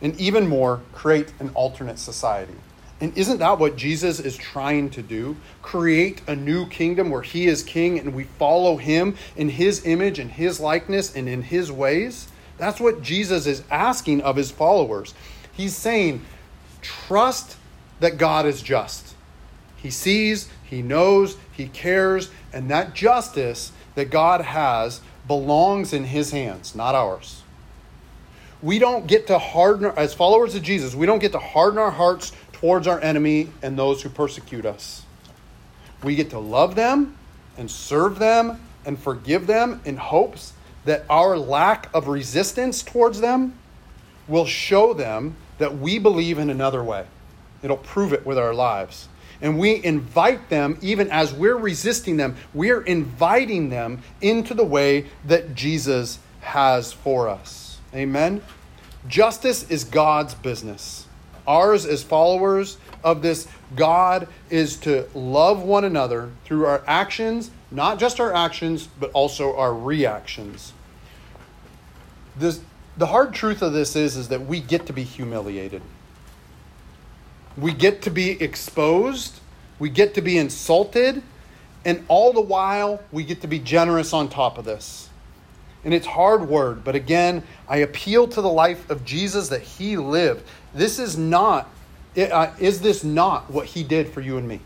and 0.00 0.18
even 0.20 0.46
more, 0.46 0.80
create 0.92 1.32
an 1.40 1.50
alternate 1.54 1.98
society. 1.98 2.54
And 3.00 3.16
isn't 3.18 3.38
that 3.38 3.58
what 3.58 3.76
Jesus 3.76 4.20
is 4.20 4.36
trying 4.36 4.90
to 4.90 5.02
do? 5.02 5.36
Create 5.62 6.22
a 6.26 6.36
new 6.36 6.66
kingdom 6.66 7.10
where 7.10 7.22
he 7.22 7.46
is 7.46 7.62
king 7.62 7.98
and 7.98 8.14
we 8.14 8.24
follow 8.24 8.76
him 8.76 9.16
in 9.36 9.48
his 9.48 9.84
image 9.84 10.18
and 10.18 10.30
his 10.30 10.60
likeness 10.60 11.14
and 11.14 11.28
in 11.28 11.42
his 11.42 11.70
ways? 11.70 12.28
That's 12.56 12.80
what 12.80 13.02
Jesus 13.02 13.46
is 13.46 13.62
asking 13.70 14.22
of 14.22 14.36
his 14.36 14.50
followers. 14.50 15.12
He's 15.52 15.76
saying, 15.76 16.24
trust 16.82 17.56
that 18.00 18.16
God 18.16 18.46
is 18.46 18.62
just. 18.62 19.14
He 19.76 19.90
sees, 19.90 20.48
he 20.62 20.80
knows, 20.80 21.36
he 21.52 21.66
cares, 21.68 22.30
and 22.52 22.70
that 22.70 22.94
justice 22.94 23.72
that 23.94 24.10
God 24.10 24.40
has 24.40 25.00
belongs 25.26 25.92
in 25.92 26.04
his 26.04 26.30
hands, 26.30 26.74
not 26.74 26.94
ours. 26.94 27.43
We 28.64 28.78
don't 28.78 29.06
get 29.06 29.26
to 29.26 29.38
harden, 29.38 29.92
as 29.94 30.14
followers 30.14 30.54
of 30.54 30.62
Jesus, 30.62 30.94
we 30.94 31.04
don't 31.04 31.18
get 31.18 31.32
to 31.32 31.38
harden 31.38 31.78
our 31.78 31.90
hearts 31.90 32.32
towards 32.52 32.86
our 32.86 32.98
enemy 32.98 33.50
and 33.62 33.78
those 33.78 34.00
who 34.00 34.08
persecute 34.08 34.64
us. 34.64 35.04
We 36.02 36.14
get 36.14 36.30
to 36.30 36.38
love 36.38 36.74
them 36.74 37.14
and 37.58 37.70
serve 37.70 38.18
them 38.18 38.58
and 38.86 38.98
forgive 38.98 39.46
them 39.46 39.82
in 39.84 39.98
hopes 39.98 40.54
that 40.86 41.04
our 41.10 41.36
lack 41.36 41.90
of 41.92 42.08
resistance 42.08 42.82
towards 42.82 43.20
them 43.20 43.52
will 44.28 44.46
show 44.46 44.94
them 44.94 45.36
that 45.58 45.76
we 45.76 45.98
believe 45.98 46.38
in 46.38 46.48
another 46.48 46.82
way. 46.82 47.04
It'll 47.62 47.76
prove 47.76 48.14
it 48.14 48.24
with 48.24 48.38
our 48.38 48.54
lives. 48.54 49.08
And 49.42 49.58
we 49.58 49.84
invite 49.84 50.48
them, 50.48 50.78
even 50.80 51.10
as 51.10 51.34
we're 51.34 51.58
resisting 51.58 52.16
them, 52.16 52.36
we're 52.54 52.80
inviting 52.80 53.68
them 53.68 54.00
into 54.22 54.54
the 54.54 54.64
way 54.64 55.04
that 55.26 55.54
Jesus 55.54 56.18
has 56.40 56.94
for 56.94 57.28
us. 57.28 57.63
Amen? 57.94 58.42
Justice 59.06 59.70
is 59.70 59.84
God's 59.84 60.34
business. 60.34 61.06
Ours, 61.46 61.84
as 61.84 62.02
followers 62.02 62.78
of 63.02 63.22
this 63.22 63.46
God, 63.76 64.28
is 64.48 64.76
to 64.78 65.06
love 65.14 65.62
one 65.62 65.84
another 65.84 66.30
through 66.44 66.66
our 66.66 66.82
actions, 66.86 67.50
not 67.70 67.98
just 67.98 68.18
our 68.18 68.32
actions, 68.32 68.88
but 68.98 69.10
also 69.12 69.54
our 69.56 69.74
reactions. 69.74 70.72
This, 72.36 72.60
the 72.96 73.06
hard 73.06 73.34
truth 73.34 73.62
of 73.62 73.72
this 73.72 73.94
is, 73.94 74.16
is 74.16 74.28
that 74.28 74.46
we 74.46 74.60
get 74.60 74.86
to 74.86 74.92
be 74.92 75.02
humiliated. 75.02 75.82
We 77.56 77.72
get 77.72 78.02
to 78.02 78.10
be 78.10 78.42
exposed, 78.42 79.40
we 79.78 79.90
get 79.90 80.14
to 80.14 80.22
be 80.22 80.38
insulted, 80.38 81.22
and 81.84 82.04
all 82.08 82.32
the 82.32 82.40
while, 82.40 83.02
we 83.12 83.22
get 83.22 83.42
to 83.42 83.46
be 83.46 83.58
generous 83.58 84.12
on 84.12 84.28
top 84.28 84.56
of 84.56 84.64
this. 84.64 85.10
And 85.84 85.92
it's 85.92 86.06
hard 86.06 86.48
word, 86.48 86.82
but 86.82 86.94
again, 86.94 87.42
I 87.68 87.78
appeal 87.78 88.26
to 88.28 88.40
the 88.40 88.48
life 88.48 88.88
of 88.90 89.04
Jesus 89.04 89.48
that 89.48 89.60
he 89.60 89.96
lived. 89.96 90.44
This 90.72 90.98
is 90.98 91.18
not, 91.18 91.68
uh, 92.16 92.52
is 92.58 92.80
this 92.80 93.04
not 93.04 93.50
what 93.50 93.66
he 93.66 93.84
did 93.84 94.08
for 94.08 94.20
you 94.20 94.38
and 94.38 94.48
me? 94.48 94.60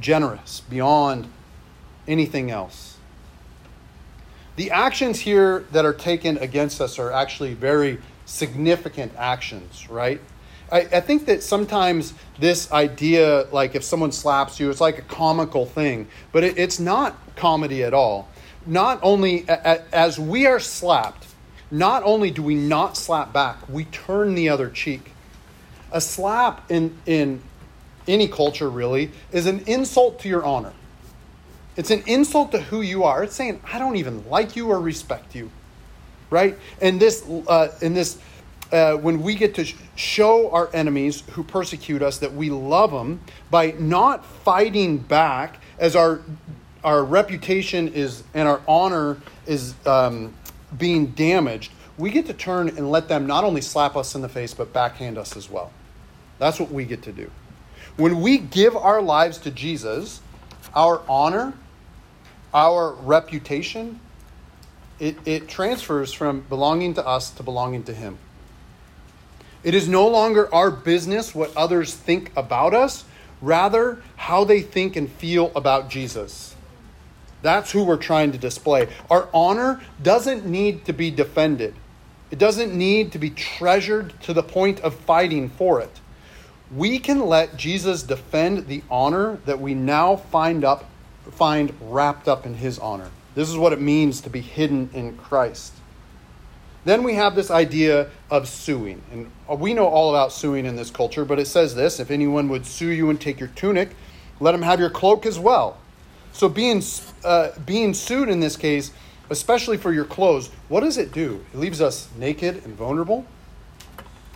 Generous 0.00 0.60
beyond 0.60 1.28
anything 2.08 2.50
else. 2.50 2.96
The 4.56 4.70
actions 4.70 5.20
here 5.20 5.64
that 5.72 5.84
are 5.84 5.94
taken 5.94 6.38
against 6.38 6.80
us 6.80 6.98
are 6.98 7.12
actually 7.12 7.54
very 7.54 7.98
significant 8.26 9.12
actions, 9.16 9.88
right? 9.88 10.20
I, 10.70 10.80
I, 10.80 11.00
think 11.00 11.26
that 11.26 11.42
sometimes 11.42 12.14
this 12.38 12.70
idea, 12.70 13.46
like 13.52 13.74
if 13.74 13.82
someone 13.82 14.12
slaps 14.12 14.60
you, 14.60 14.70
it's 14.70 14.80
like 14.80 14.98
a 14.98 15.02
comical 15.02 15.66
thing, 15.66 16.06
but 16.32 16.44
it, 16.44 16.58
it's 16.58 16.78
not 16.78 17.16
comedy 17.36 17.82
at 17.82 17.92
all. 17.92 18.28
Not 18.66 18.98
only 19.02 19.48
as 19.48 20.18
we 20.18 20.46
are 20.46 20.60
slapped, 20.60 21.26
not 21.70 22.02
only 22.02 22.30
do 22.30 22.42
we 22.42 22.54
not 22.54 22.96
slap 22.96 23.32
back, 23.32 23.68
we 23.68 23.84
turn 23.86 24.34
the 24.34 24.48
other 24.48 24.68
cheek. 24.68 25.12
A 25.92 26.00
slap 26.00 26.70
in, 26.70 26.96
in 27.06 27.42
any 28.06 28.28
culture, 28.28 28.68
really, 28.68 29.10
is 29.32 29.46
an 29.46 29.60
insult 29.66 30.20
to 30.20 30.28
your 30.28 30.44
honor. 30.44 30.72
It's 31.76 31.90
an 31.90 32.02
insult 32.06 32.52
to 32.52 32.60
who 32.60 32.82
you 32.82 33.04
are. 33.04 33.22
It's 33.22 33.34
saying, 33.34 33.60
I 33.72 33.78
don't 33.78 33.96
even 33.96 34.28
like 34.28 34.56
you 34.56 34.68
or 34.68 34.80
respect 34.80 35.34
you. 35.34 35.50
Right? 36.28 36.58
And 36.80 37.00
this, 37.00 37.24
uh, 37.26 37.68
in 37.80 37.94
this 37.94 38.18
uh, 38.72 38.94
when 38.96 39.22
we 39.22 39.34
get 39.34 39.54
to 39.56 39.64
show 39.96 40.50
our 40.50 40.70
enemies 40.72 41.22
who 41.32 41.42
persecute 41.42 42.02
us 42.02 42.18
that 42.18 42.32
we 42.32 42.50
love 42.50 42.92
them 42.92 43.20
by 43.50 43.72
not 43.78 44.24
fighting 44.24 44.98
back 44.98 45.60
as 45.78 45.96
our 45.96 46.20
our 46.82 47.04
reputation 47.04 47.88
is 47.88 48.22
and 48.34 48.48
our 48.48 48.60
honor 48.66 49.18
is 49.46 49.74
um, 49.86 50.34
being 50.76 51.06
damaged 51.06 51.72
we 51.98 52.10
get 52.10 52.26
to 52.26 52.32
turn 52.32 52.68
and 52.68 52.90
let 52.90 53.08
them 53.08 53.26
not 53.26 53.44
only 53.44 53.60
slap 53.60 53.94
us 53.94 54.14
in 54.14 54.22
the 54.22 54.28
face 54.28 54.54
but 54.54 54.72
backhand 54.72 55.18
us 55.18 55.36
as 55.36 55.50
well. 55.50 55.70
That's 56.38 56.58
what 56.58 56.70
we 56.72 56.86
get 56.86 57.02
to 57.02 57.12
do. 57.12 57.30
When 57.96 58.22
we 58.22 58.38
give 58.38 58.74
our 58.74 59.02
lives 59.02 59.38
to 59.38 59.50
jesus 59.50 60.20
our 60.74 61.02
honor 61.08 61.52
our 62.54 62.92
reputation 62.92 64.00
it, 64.98 65.16
it 65.24 65.48
transfers 65.48 66.12
from 66.12 66.42
belonging 66.42 66.94
to 66.94 67.06
us 67.06 67.30
to 67.30 67.42
belonging 67.42 67.82
to 67.84 67.94
him. 67.94 68.18
It 69.62 69.74
is 69.74 69.88
no 69.88 70.06
longer 70.08 70.54
our 70.54 70.70
business 70.70 71.34
what 71.34 71.54
others 71.56 71.94
think 71.94 72.30
about 72.36 72.74
us, 72.74 73.04
rather, 73.40 74.02
how 74.16 74.44
they 74.44 74.60
think 74.60 74.96
and 74.96 75.10
feel 75.10 75.52
about 75.56 75.88
Jesus. 75.88 76.49
That's 77.42 77.70
who 77.70 77.84
we're 77.84 77.96
trying 77.96 78.32
to 78.32 78.38
display. 78.38 78.88
Our 79.10 79.28
honor 79.32 79.80
doesn't 80.02 80.44
need 80.46 80.84
to 80.84 80.92
be 80.92 81.10
defended, 81.10 81.74
it 82.30 82.38
doesn't 82.38 82.76
need 82.76 83.12
to 83.12 83.18
be 83.18 83.30
treasured 83.30 84.14
to 84.22 84.32
the 84.32 84.42
point 84.42 84.80
of 84.80 84.94
fighting 84.94 85.48
for 85.48 85.80
it. 85.80 86.00
We 86.74 87.00
can 87.00 87.26
let 87.26 87.56
Jesus 87.56 88.04
defend 88.04 88.68
the 88.68 88.82
honor 88.88 89.38
that 89.44 89.60
we 89.60 89.74
now 89.74 90.16
find 90.16 90.64
up 90.64 90.84
find 91.32 91.72
wrapped 91.80 92.28
up 92.28 92.46
in 92.46 92.54
his 92.54 92.78
honor. 92.78 93.10
This 93.34 93.48
is 93.48 93.56
what 93.56 93.72
it 93.72 93.80
means 93.80 94.20
to 94.22 94.30
be 94.30 94.40
hidden 94.40 94.90
in 94.92 95.16
Christ. 95.16 95.72
Then 96.84 97.02
we 97.02 97.14
have 97.14 97.34
this 97.34 97.50
idea 97.50 98.08
of 98.30 98.48
suing. 98.48 99.02
And 99.12 99.30
uh, 99.48 99.54
we 99.54 99.74
know 99.74 99.86
all 99.86 100.10
about 100.10 100.32
suing 100.32 100.64
in 100.64 100.76
this 100.76 100.90
culture, 100.90 101.24
but 101.24 101.38
it 101.38 101.46
says 101.46 101.74
this 101.74 102.00
if 102.00 102.10
anyone 102.10 102.48
would 102.48 102.66
sue 102.66 102.88
you 102.88 103.10
and 103.10 103.20
take 103.20 103.38
your 103.38 103.50
tunic, 103.50 103.90
let 104.40 104.54
him 104.54 104.62
have 104.62 104.80
your 104.80 104.90
cloak 104.90 105.26
as 105.26 105.38
well. 105.38 105.76
So 106.32 106.48
being, 106.48 106.82
uh, 107.24 107.50
being 107.64 107.94
sued 107.94 108.28
in 108.28 108.40
this 108.40 108.56
case, 108.56 108.92
especially 109.28 109.76
for 109.76 109.92
your 109.92 110.04
clothes, 110.04 110.50
what 110.68 110.80
does 110.80 110.98
it 110.98 111.12
do? 111.12 111.44
It 111.52 111.58
leaves 111.58 111.80
us 111.80 112.08
naked 112.16 112.64
and 112.64 112.74
vulnerable. 112.74 113.24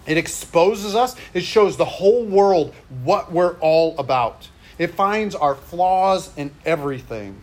It 0.06 0.18
exposes 0.18 0.94
us. 0.94 1.16
It 1.32 1.42
shows 1.42 1.76
the 1.76 1.84
whole 1.84 2.24
world 2.24 2.74
what 3.02 3.32
we're 3.32 3.54
all 3.60 3.98
about. 3.98 4.48
It 4.78 4.88
finds 4.88 5.34
our 5.34 5.54
flaws 5.54 6.30
in 6.36 6.50
everything. 6.64 7.40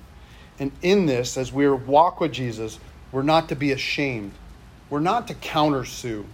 And 0.59 0.71
in 0.81 1.07
this, 1.07 1.37
as 1.37 1.51
we 1.51 1.67
walk 1.69 2.19
with 2.19 2.31
Jesus, 2.31 2.79
we're 3.11 3.23
not 3.23 3.49
to 3.49 3.55
be 3.55 3.71
ashamed 3.71 4.33
we're 4.91 4.99
not 4.99 5.27
to 5.29 5.33
countersue. 5.33 6.25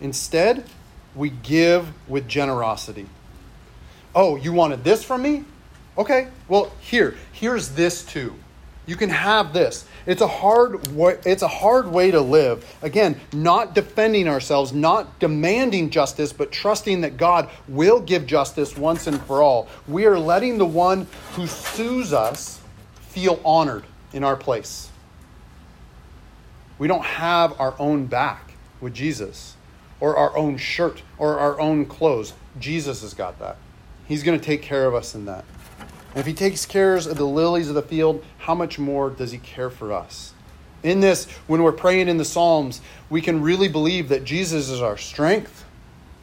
Instead, 0.00 0.64
we 1.14 1.30
give 1.30 1.88
with 2.08 2.28
generosity. 2.28 3.06
Oh, 4.14 4.36
you 4.36 4.52
wanted 4.52 4.84
this 4.84 5.04
from 5.04 5.22
me? 5.22 5.44
Okay, 5.98 6.28
well, 6.48 6.72
here, 6.80 7.16
here's 7.32 7.70
this 7.70 8.04
too. 8.04 8.34
You 8.86 8.96
can 8.96 9.10
have 9.10 9.52
this. 9.52 9.86
It's 10.06 10.22
a 10.22 10.26
hard 10.26 10.88
way, 10.88 11.18
it's 11.24 11.42
a 11.42 11.48
hard 11.48 11.86
way 11.86 12.10
to 12.10 12.20
live. 12.20 12.64
Again, 12.82 13.20
not 13.32 13.74
defending 13.74 14.26
ourselves, 14.26 14.72
not 14.72 15.20
demanding 15.20 15.90
justice, 15.90 16.32
but 16.32 16.50
trusting 16.50 17.02
that 17.02 17.16
God 17.16 17.48
will 17.68 18.00
give 18.00 18.26
justice 18.26 18.76
once 18.76 19.06
and 19.06 19.20
for 19.22 19.42
all. 19.42 19.68
We 19.86 20.06
are 20.06 20.18
letting 20.18 20.58
the 20.58 20.66
one 20.66 21.06
who 21.34 21.46
sues 21.46 22.12
us 22.12 22.60
feel 23.08 23.40
honored 23.44 23.84
in 24.12 24.24
our 24.24 24.36
place. 24.36 24.90
We 26.78 26.88
don't 26.88 27.04
have 27.04 27.60
our 27.60 27.74
own 27.78 28.06
back 28.06 28.54
with 28.80 28.94
Jesus 28.94 29.54
or 30.00 30.16
our 30.16 30.36
own 30.36 30.56
shirt 30.56 31.02
or 31.18 31.38
our 31.38 31.60
own 31.60 31.86
clothes. 31.86 32.32
Jesus 32.58 33.02
has 33.02 33.14
got 33.14 33.38
that. 33.38 33.56
He's 34.08 34.24
going 34.24 34.38
to 34.38 34.44
take 34.44 34.62
care 34.62 34.86
of 34.86 34.94
us 34.94 35.14
in 35.14 35.26
that. 35.26 35.44
And 36.12 36.20
if 36.20 36.26
he 36.26 36.34
takes 36.34 36.66
care 36.66 36.94
of 36.94 37.16
the 37.16 37.26
lilies 37.26 37.68
of 37.68 37.74
the 37.74 37.82
field, 37.82 38.24
how 38.38 38.54
much 38.54 38.78
more 38.78 39.10
does 39.10 39.32
he 39.32 39.38
care 39.38 39.70
for 39.70 39.92
us? 39.92 40.34
In 40.82 41.00
this, 41.00 41.26
when 41.46 41.62
we're 41.62 41.72
praying 41.72 42.08
in 42.08 42.16
the 42.16 42.24
Psalms, 42.24 42.80
we 43.08 43.20
can 43.20 43.42
really 43.42 43.68
believe 43.68 44.08
that 44.08 44.24
Jesus 44.24 44.68
is 44.68 44.82
our 44.82 44.98
strength, 44.98 45.64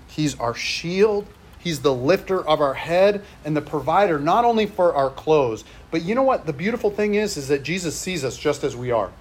he's 0.07 0.37
our 0.39 0.53
shield, 0.53 1.27
He's 1.59 1.81
the 1.81 1.93
lifter 1.93 2.45
of 2.47 2.61
our 2.61 2.73
head 2.73 3.23
and 3.43 3.55
the 3.55 3.61
provider 3.61 4.17
not 4.17 4.45
only 4.45 4.65
for 4.65 4.93
our 4.93 5.09
clothes, 5.09 5.65
but 5.91 6.01
you 6.01 6.15
know 6.15 6.23
what 6.23 6.45
the 6.45 6.53
beautiful 6.53 6.89
thing 6.89 7.15
is 7.15 7.35
is 7.35 7.49
that 7.49 7.63
Jesus 7.63 7.97
sees 7.97 8.23
us 8.23 8.37
just 8.37 8.63
as 8.63 8.75
we 8.75 8.91
are. 8.91 9.11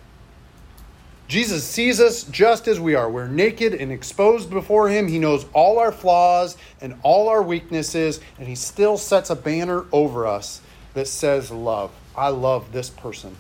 Jesus 1.29 1.63
sees 1.63 2.01
us 2.01 2.25
just 2.25 2.67
as 2.69 2.81
we 2.81 2.95
are. 2.95 3.11
We're 3.11 3.29
naked 3.29 3.75
and 3.75 3.93
exposed 3.93 4.49
before 4.49 4.89
him. 4.89 5.07
He 5.07 5.19
knows 5.19 5.45
all 5.53 5.79
our 5.79 5.93
flaws 5.93 6.57
and 6.81 6.97
all 7.03 7.29
our 7.29 7.43
weaknesses, 7.43 8.21
and 8.39 8.49
he 8.49 8.55
still 8.55 8.97
sets 8.97 9.29
a 9.29 9.37
banner 9.37 9.85
over 9.93 10.27
us 10.27 10.63
that 10.95 11.07
says 11.07 11.51
love. 11.51 11.93
I 12.17 12.29
love 12.29 12.73
this 12.73 12.89
person. 12.89 13.37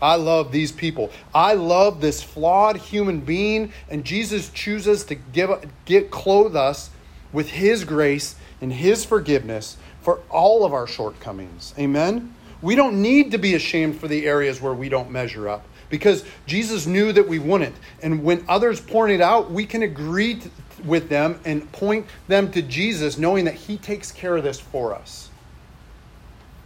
I 0.00 0.14
love 0.14 0.52
these 0.52 0.70
people. 0.70 1.10
I 1.34 1.54
love 1.54 2.00
this 2.00 2.22
flawed 2.22 2.76
human 2.76 3.20
being, 3.20 3.72
and 3.90 4.04
Jesus 4.04 4.48
chooses 4.48 5.04
to 5.04 5.16
give 5.16 5.50
get 5.84 6.12
clothe 6.12 6.56
us 6.56 6.90
with 7.32 7.50
His 7.50 7.84
grace 7.84 8.36
and 8.60 8.72
His 8.72 9.04
forgiveness 9.04 9.76
for 10.00 10.20
all 10.30 10.64
of 10.64 10.72
our 10.72 10.86
shortcomings. 10.86 11.74
Amen? 11.76 12.34
We 12.62 12.76
don't 12.76 13.02
need 13.02 13.32
to 13.32 13.38
be 13.38 13.54
ashamed 13.54 13.98
for 13.98 14.08
the 14.08 14.26
areas 14.26 14.60
where 14.60 14.74
we 14.74 14.88
don't 14.88 15.10
measure 15.10 15.48
up 15.48 15.66
because 15.90 16.24
Jesus 16.46 16.86
knew 16.86 17.12
that 17.12 17.28
we 17.28 17.38
wouldn't. 17.38 17.76
And 18.02 18.24
when 18.24 18.44
others 18.48 18.80
point 18.80 19.12
it 19.12 19.20
out, 19.20 19.50
we 19.50 19.66
can 19.66 19.82
agree 19.82 20.36
to, 20.36 20.50
with 20.84 21.08
them 21.10 21.38
and 21.44 21.70
point 21.72 22.06
them 22.28 22.50
to 22.52 22.62
Jesus, 22.62 23.18
knowing 23.18 23.44
that 23.44 23.54
He 23.54 23.76
takes 23.76 24.10
care 24.10 24.36
of 24.36 24.44
this 24.44 24.58
for 24.58 24.94
us. 24.94 25.28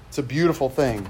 It's 0.09 0.19
a 0.19 0.23
beautiful 0.23 0.69
thing. 0.69 1.09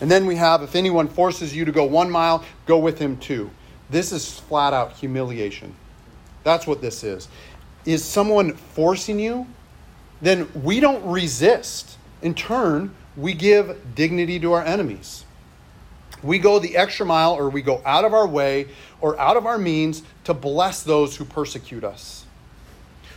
And 0.00 0.08
then 0.10 0.26
we 0.26 0.36
have 0.36 0.62
if 0.62 0.76
anyone 0.76 1.08
forces 1.08 1.56
you 1.56 1.64
to 1.64 1.72
go 1.72 1.84
one 1.84 2.10
mile, 2.10 2.44
go 2.66 2.78
with 2.78 2.98
him 2.98 3.16
two. 3.16 3.50
This 3.90 4.12
is 4.12 4.38
flat 4.38 4.72
out 4.72 4.92
humiliation. 4.92 5.74
That's 6.44 6.66
what 6.66 6.80
this 6.80 7.02
is 7.02 7.28
is 7.86 8.04
someone 8.04 8.52
forcing 8.54 9.18
you, 9.18 9.46
then 10.20 10.48
we 10.62 10.80
don't 10.80 11.04
resist. 11.06 11.96
In 12.20 12.34
turn, 12.34 12.94
we 13.16 13.32
give 13.32 13.94
dignity 13.94 14.40
to 14.40 14.52
our 14.52 14.64
enemies. 14.64 15.25
We 16.26 16.38
go 16.38 16.58
the 16.58 16.76
extra 16.76 17.06
mile 17.06 17.32
or 17.32 17.48
we 17.48 17.62
go 17.62 17.80
out 17.84 18.04
of 18.04 18.12
our 18.12 18.26
way 18.26 18.68
or 19.00 19.18
out 19.18 19.36
of 19.36 19.46
our 19.46 19.58
means 19.58 20.02
to 20.24 20.34
bless 20.34 20.82
those 20.82 21.16
who 21.16 21.24
persecute 21.24 21.84
us. 21.84 22.24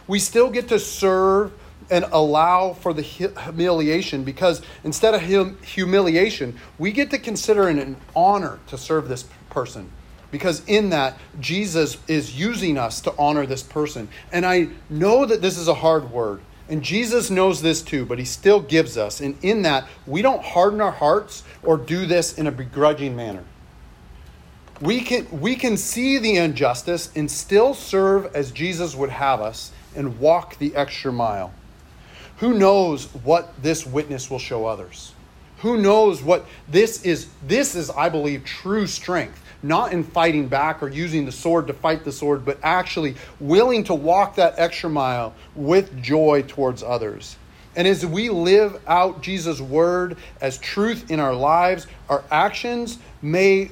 We 0.08 0.20
still 0.20 0.50
get 0.50 0.70
to 0.70 0.80
serve 0.80 1.54
and 1.92 2.06
allow 2.12 2.74
for 2.74 2.94
the 2.94 3.01
humiliation 3.01 4.24
because 4.24 4.62
instead 4.84 5.13
of 5.13 5.22
hum- 5.22 5.58
humiliation, 5.63 6.58
we 6.78 6.92
get 6.92 7.10
to 7.12 7.18
consider 7.18 7.70
it 7.70 7.78
an 7.78 7.98
honor 8.16 8.60
to 8.68 8.78
serve 8.78 9.08
this 9.08 9.25
person 9.50 9.89
because 10.32 10.63
in 10.66 10.89
that 10.92 11.18
Jesus 11.39 11.98
is 12.08 12.38
using 12.39 12.78
us 12.78 13.01
to 13.01 13.13
honor 13.18 13.46
this 13.46 13.63
person. 13.63 14.10
And 14.32 14.46
I 14.46 14.70
know 14.89 15.25
that 15.25 15.42
this 15.42 15.58
is 15.58 15.68
a 15.68 15.74
hard 15.74 16.12
word, 16.12 16.42
and 16.70 16.84
Jesus 16.84 17.32
knows 17.32 17.62
this 17.62 17.82
too, 17.82 18.06
but 18.06 18.20
he 18.20 18.26
still 18.26 18.60
gives 18.60 18.98
us. 18.98 19.20
And 19.20 19.36
in 19.44 19.64
that, 19.64 19.88
we 20.06 20.22
don't 20.22 20.44
harden 20.44 20.80
our 20.80 20.92
hearts 20.92 21.44
or 21.64 21.78
do 21.78 22.06
this 22.06 22.38
in 22.38 22.46
a 22.46 22.52
begrudging 22.52 23.16
manner. 23.16 23.44
We 24.80 25.02
can, 25.02 25.28
we 25.42 25.56
can 25.56 25.76
see 25.76 26.20
the 26.20 26.38
injustice 26.38 27.12
and 27.16 27.30
still 27.30 27.74
serve 27.74 28.34
as 28.36 28.52
Jesus 28.52 28.96
would 28.96 29.10
have 29.10 29.42
us 29.42 29.72
and 29.96 30.20
walk 30.20 30.58
the 30.60 30.74
extra 30.76 31.12
mile. 31.12 31.52
Who 32.38 32.54
knows 32.54 33.06
what 33.24 33.62
this 33.62 33.86
witness 33.86 34.30
will 34.30 34.40
show 34.40 34.66
others? 34.66 35.14
Who 35.58 35.76
knows 35.76 36.24
what 36.24 36.46
this 36.70 37.04
is? 37.04 37.28
This 37.46 37.76
is, 37.76 37.90
I 37.90 38.08
believe, 38.08 38.46
true 38.46 38.88
strength 38.88 39.44
not 39.62 39.94
in 39.94 40.04
fighting 40.04 40.48
back 40.48 40.82
or 40.82 40.89
using 40.89 41.25
the 41.25 41.32
sword 41.32 41.68
to 41.68 41.74
fight 41.74 42.04
the 42.04 42.12
sword, 42.12 42.46
but 42.46 42.58
actually 42.63 43.16
willing 43.39 43.84
to 43.86 43.94
walk 43.94 44.36
that 44.36 44.56
extra 44.58 44.89
mile 44.89 45.34
with 45.56 46.01
joy 46.01 46.44
towards 46.48 46.84
others. 46.84 47.36
And 47.75 47.88
as 47.88 48.06
we 48.06 48.30
live 48.30 48.82
out 48.88 49.22
Jesus' 49.22 49.62
word 49.62 50.18
as 50.42 50.57
truth 50.57 51.12
in 51.12 51.20
our 51.20 51.33
lives, 51.33 51.88
our 52.10 52.24
actions 52.31 52.98
may 53.22 53.72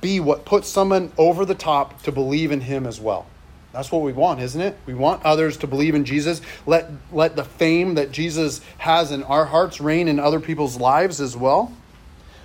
be 0.00 0.18
what 0.20 0.44
puts 0.44 0.68
someone 0.68 1.12
over 1.18 1.44
the 1.44 1.54
top 1.54 2.02
to 2.02 2.12
believe 2.12 2.52
in 2.52 2.60
him 2.60 2.86
as 2.86 3.00
well. 3.00 3.26
That's 3.72 3.90
what 3.90 4.02
we 4.02 4.12
want, 4.12 4.40
isn't 4.40 4.60
it? 4.60 4.78
We 4.86 4.94
want 4.94 5.24
others 5.24 5.56
to 5.58 5.66
believe 5.66 5.96
in 5.96 6.04
Jesus. 6.04 6.40
Let, 6.64 6.90
let 7.10 7.34
the 7.34 7.44
fame 7.44 7.96
that 7.96 8.12
Jesus 8.12 8.60
has 8.78 9.10
in 9.10 9.24
our 9.24 9.44
hearts 9.44 9.80
reign 9.80 10.06
in 10.06 10.20
other 10.20 10.38
people's 10.38 10.78
lives 10.78 11.20
as 11.20 11.36
well. 11.36 11.72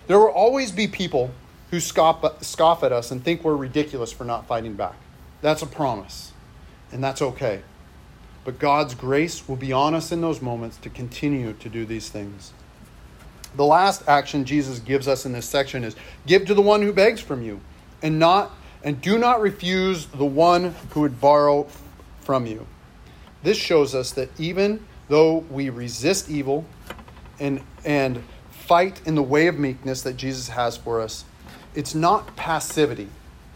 There 0.08 0.18
will 0.18 0.30
always 0.30 0.72
be 0.72 0.88
people 0.88 1.30
who 1.72 1.80
scoff, 1.80 2.44
scoff 2.44 2.84
at 2.84 2.92
us 2.92 3.12
and 3.12 3.24
think 3.24 3.44
we're 3.44 3.56
ridiculous 3.56 4.12
for 4.12 4.24
not 4.24 4.48
fighting 4.48 4.74
back. 4.74 4.96
That's 5.42 5.62
a 5.62 5.68
promise, 5.68 6.34
and 6.92 7.04
that's 7.04 7.22
okay. 7.22 7.62
But 8.44 8.60
God's 8.60 8.96
grace 8.96 9.48
will 9.48 9.56
be 9.56 9.72
on 9.72 9.94
us 9.94 10.12
in 10.12 10.22
those 10.22 10.42
moments 10.42 10.78
to 10.78 10.90
continue 10.90 11.54
to 11.54 11.70
do 11.70 11.86
these 11.86 12.10
things. 12.10 12.54
The 13.56 13.66
last 13.66 14.08
action 14.08 14.46
Jesus 14.46 14.80
gives 14.80 15.08
us 15.08 15.26
in 15.26 15.34
this 15.34 15.48
section 15.48 15.84
is 15.84 15.96
give 16.26 16.46
to 16.48 16.54
the 16.54 16.62
one 16.62 16.82
who 16.82 16.94
begs 16.94 17.22
from 17.22 17.42
you, 17.42 17.62
and 18.02 18.20
not 18.20 18.52
and 18.84 19.02
do 19.02 19.18
not 19.18 19.42
refuse 19.42 20.06
the 20.06 20.26
one 20.26 20.74
who 20.92 21.02
would 21.02 21.20
borrow 21.20 21.68
from 22.22 22.46
you. 22.46 22.66
This 23.44 23.58
shows 23.58 23.94
us 23.94 24.12
that 24.12 24.30
even 24.40 24.86
though 25.10 25.38
we 25.50 25.70
resist 25.70 26.30
evil 26.30 26.66
and 27.40 27.62
and 27.84 28.24
fight 28.52 29.02
in 29.06 29.16
the 29.16 29.24
way 29.24 29.48
of 29.48 29.58
meekness 29.58 30.04
that 30.04 30.16
Jesus 30.16 30.50
has 30.50 30.78
for 30.78 31.02
us, 31.02 31.26
it's 31.76 31.96
not 31.96 32.36
passivity. 32.36 33.10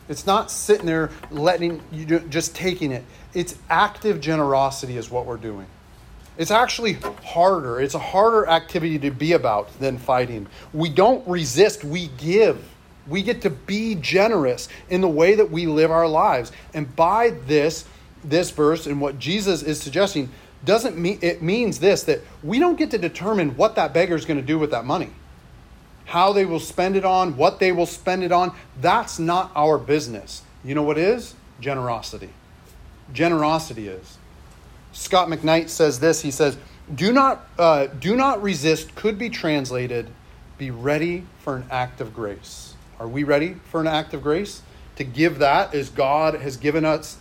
It's 0.10 0.26
not 0.26 0.52
sitting 0.52 0.86
there 0.86 1.10
letting 1.32 1.82
you 1.92 2.20
just 2.20 2.56
taking 2.56 2.92
it. 2.92 3.04
It's 3.34 3.56
active 3.70 4.20
generosity 4.22 4.98
is 4.98 5.10
what 5.10 5.26
we're 5.26 5.38
doing. 5.38 5.66
It's 6.38 6.52
actually 6.52 6.94
harder. 7.24 7.80
It's 7.80 7.94
a 7.94 8.00
harder 8.00 8.48
activity 8.48 9.00
to 9.00 9.12
be 9.12 9.34
about 9.34 9.80
than 9.80 9.98
fighting. 9.98 10.48
We 10.74 10.90
don't 10.90 11.28
resist, 11.28 11.84
we 11.84 12.08
give. 12.18 12.70
We 13.08 13.22
get 13.22 13.42
to 13.42 13.50
be 13.50 13.96
generous 13.96 14.70
in 14.90 15.02
the 15.02 15.08
way 15.08 15.36
that 15.36 15.52
we 15.52 15.68
live 15.68 15.92
our 15.92 16.08
lives. 16.08 16.52
And 16.74 16.94
by 16.96 17.32
this 17.48 17.86
this 18.24 18.52
verse 18.52 18.88
and 18.88 19.02
what 19.02 19.20
Jesus 19.20 19.64
is 19.64 19.82
suggesting 19.82 20.30
doesn't 20.64 20.98
mean 20.98 21.20
it 21.22 21.42
means 21.42 21.80
this 21.80 22.04
that 22.04 22.22
we 22.42 22.58
don't 22.58 22.78
get 22.78 22.92
to 22.92 22.98
determine 22.98 23.58
what 23.58 23.76
that 23.76 23.94
beggar 23.94 24.16
is 24.16 24.24
going 24.24 24.40
to 24.40 24.46
do 24.46 24.58
with 24.58 24.72
that 24.72 24.86
money 24.86 25.10
how 26.06 26.34
they 26.34 26.46
will 26.46 26.60
spend 26.60 26.96
it 26.96 27.06
on, 27.06 27.38
what 27.38 27.60
they 27.60 27.72
will 27.72 27.86
spend 27.86 28.24
it 28.24 28.32
on. 28.32 28.54
That's 28.80 29.20
not 29.20 29.52
our 29.56 29.78
business. 29.78 30.42
You 30.64 30.76
know 30.76 30.84
what 30.84 30.98
is? 30.98 31.36
Generosity. 31.60 32.30
Generosity 33.14 33.88
is. 33.88 34.18
Scot 34.92 35.28
McKnight 35.28 35.70
says 35.70 36.00
this. 36.00 36.22
He 36.22 36.32
says, 36.32 36.58
"Do 36.94 37.12
not 37.12 37.48
uh, 37.58 37.88
do 37.88 38.16
not 38.16 38.42
resist." 38.42 38.96
Could 38.96 39.18
be 39.18 39.30
translated, 39.30 40.10
"Be 40.58 40.72
ready 40.72 41.26
for 41.40 41.56
an 41.56 41.66
act 41.72 42.00
of 42.00 42.14
grace." 42.14 42.76
Are 43.00 43.08
we 43.08 43.24
ready 43.24 43.56
for 43.66 43.82
an 43.82 43.88
act 43.88 44.14
of 44.14 44.22
grace 44.22 44.62
to 44.96 45.04
give 45.04 45.40
that 45.40 45.74
as 45.74 45.90
God 45.90 46.36
has 46.36 46.58
given 46.58 46.86
us 46.86 47.18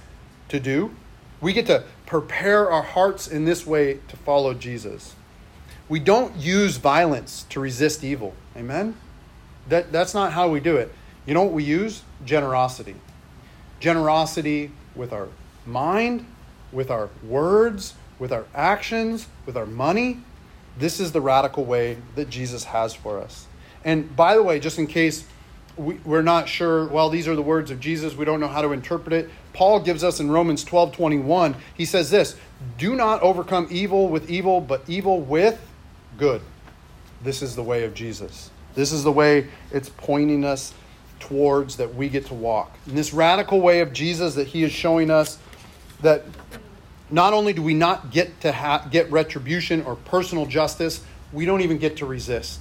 to 0.49 0.61
do? 0.61 0.95
We 1.40 1.53
get 1.53 1.66
to 1.66 1.85
prepare 2.07 2.71
our 2.71 2.83
hearts 2.83 3.27
in 3.27 3.47
this 3.47 3.66
way 3.66 4.01
to 4.09 4.16
follow 4.16 4.55
Jesus. 4.55 5.14
We 5.88 5.99
don't 6.01 6.37
use 6.37 6.77
violence 6.77 7.45
to 7.51 7.61
resist 7.61 8.05
evil. 8.05 8.35
Amen? 8.57 8.97
That, 9.68 9.92
that's 9.92 10.14
not 10.14 10.33
how 10.33 10.49
we 10.49 10.61
do 10.61 10.77
it. 10.77 10.92
You 11.27 11.35
know 11.35 11.42
what 11.42 11.53
we 11.53 11.64
use? 11.64 12.03
Generosity. 12.25 12.97
Generosity 13.81 14.71
with 14.95 15.12
our 15.12 15.29
mind, 15.66 16.27
with 16.73 16.90
our 16.90 17.11
words, 17.23 17.95
with 18.18 18.33
our 18.33 18.47
actions, 18.55 19.27
with 19.47 19.57
our 19.57 19.66
money. 19.66 20.21
This 20.79 21.01
is 21.01 21.12
the 21.12 21.21
radical 21.21 21.64
way 21.64 21.99
that 22.14 22.31
Jesus 22.31 22.64
has 22.64 22.95
for 22.95 23.21
us. 23.21 23.47
And 23.85 24.14
by 24.16 24.35
the 24.35 24.42
way, 24.42 24.61
just 24.61 24.79
in 24.79 24.87
case 24.87 25.25
we, 25.77 25.99
are 26.07 26.23
not 26.23 26.49
sure, 26.49 26.87
well, 26.87 27.09
these 27.09 27.27
are 27.27 27.35
the 27.35 27.42
words 27.42 27.71
of 27.71 27.81
Jesus, 27.81 28.14
we 28.14 28.25
don't 28.25 28.40
know 28.40 28.49
how 28.49 28.62
to 28.62 28.73
interpret 28.73 29.12
it. 29.12 29.31
Paul 29.53 29.81
gives 29.81 30.05
us 30.05 30.21
in 30.21 30.31
Romans 30.31 30.64
12 30.64 30.92
21, 30.92 31.57
he 31.75 31.85
says 31.85 32.11
this 32.11 32.37
Do 32.79 32.95
not 32.95 33.23
overcome 33.23 33.68
evil 33.71 34.09
with 34.09 34.31
evil, 34.31 34.61
but 34.61 34.83
evil 34.88 35.21
with 35.21 35.61
good. 36.18 36.40
This 37.22 37.42
is 37.42 37.57
the 37.57 37.62
way 37.62 37.85
of 37.85 37.94
Jesus. 37.94 38.51
This 38.75 38.92
is 38.92 39.05
the 39.05 39.12
way 39.12 39.48
it's 39.70 39.88
pointing 39.88 40.44
us 40.44 40.72
towards 41.20 41.77
that 41.77 41.94
we 41.94 42.09
get 42.09 42.27
to 42.27 42.35
walk. 42.35 42.77
In 42.87 42.94
this 42.94 43.12
radical 43.12 43.61
way 43.61 43.81
of 43.81 43.92
Jesus 43.92 44.35
that 44.35 44.48
he 44.48 44.64
is 44.64 44.72
showing 44.72 45.11
us 45.11 45.38
that 46.01 46.25
not 47.11 47.33
only 47.33 47.53
do 47.53 47.62
we 47.62 47.75
not 47.75 48.11
get 48.11 48.40
to 48.40 48.53
ha- 48.53 48.87
get 48.90 49.11
retribution 49.11 49.83
or 49.83 49.94
personal 49.96 50.46
justice, 50.46 51.05
we 51.33 51.44
don't 51.44 51.61
even 51.61 51.79
get 51.79 51.98
to 51.98 52.07
resist. 52.07 52.61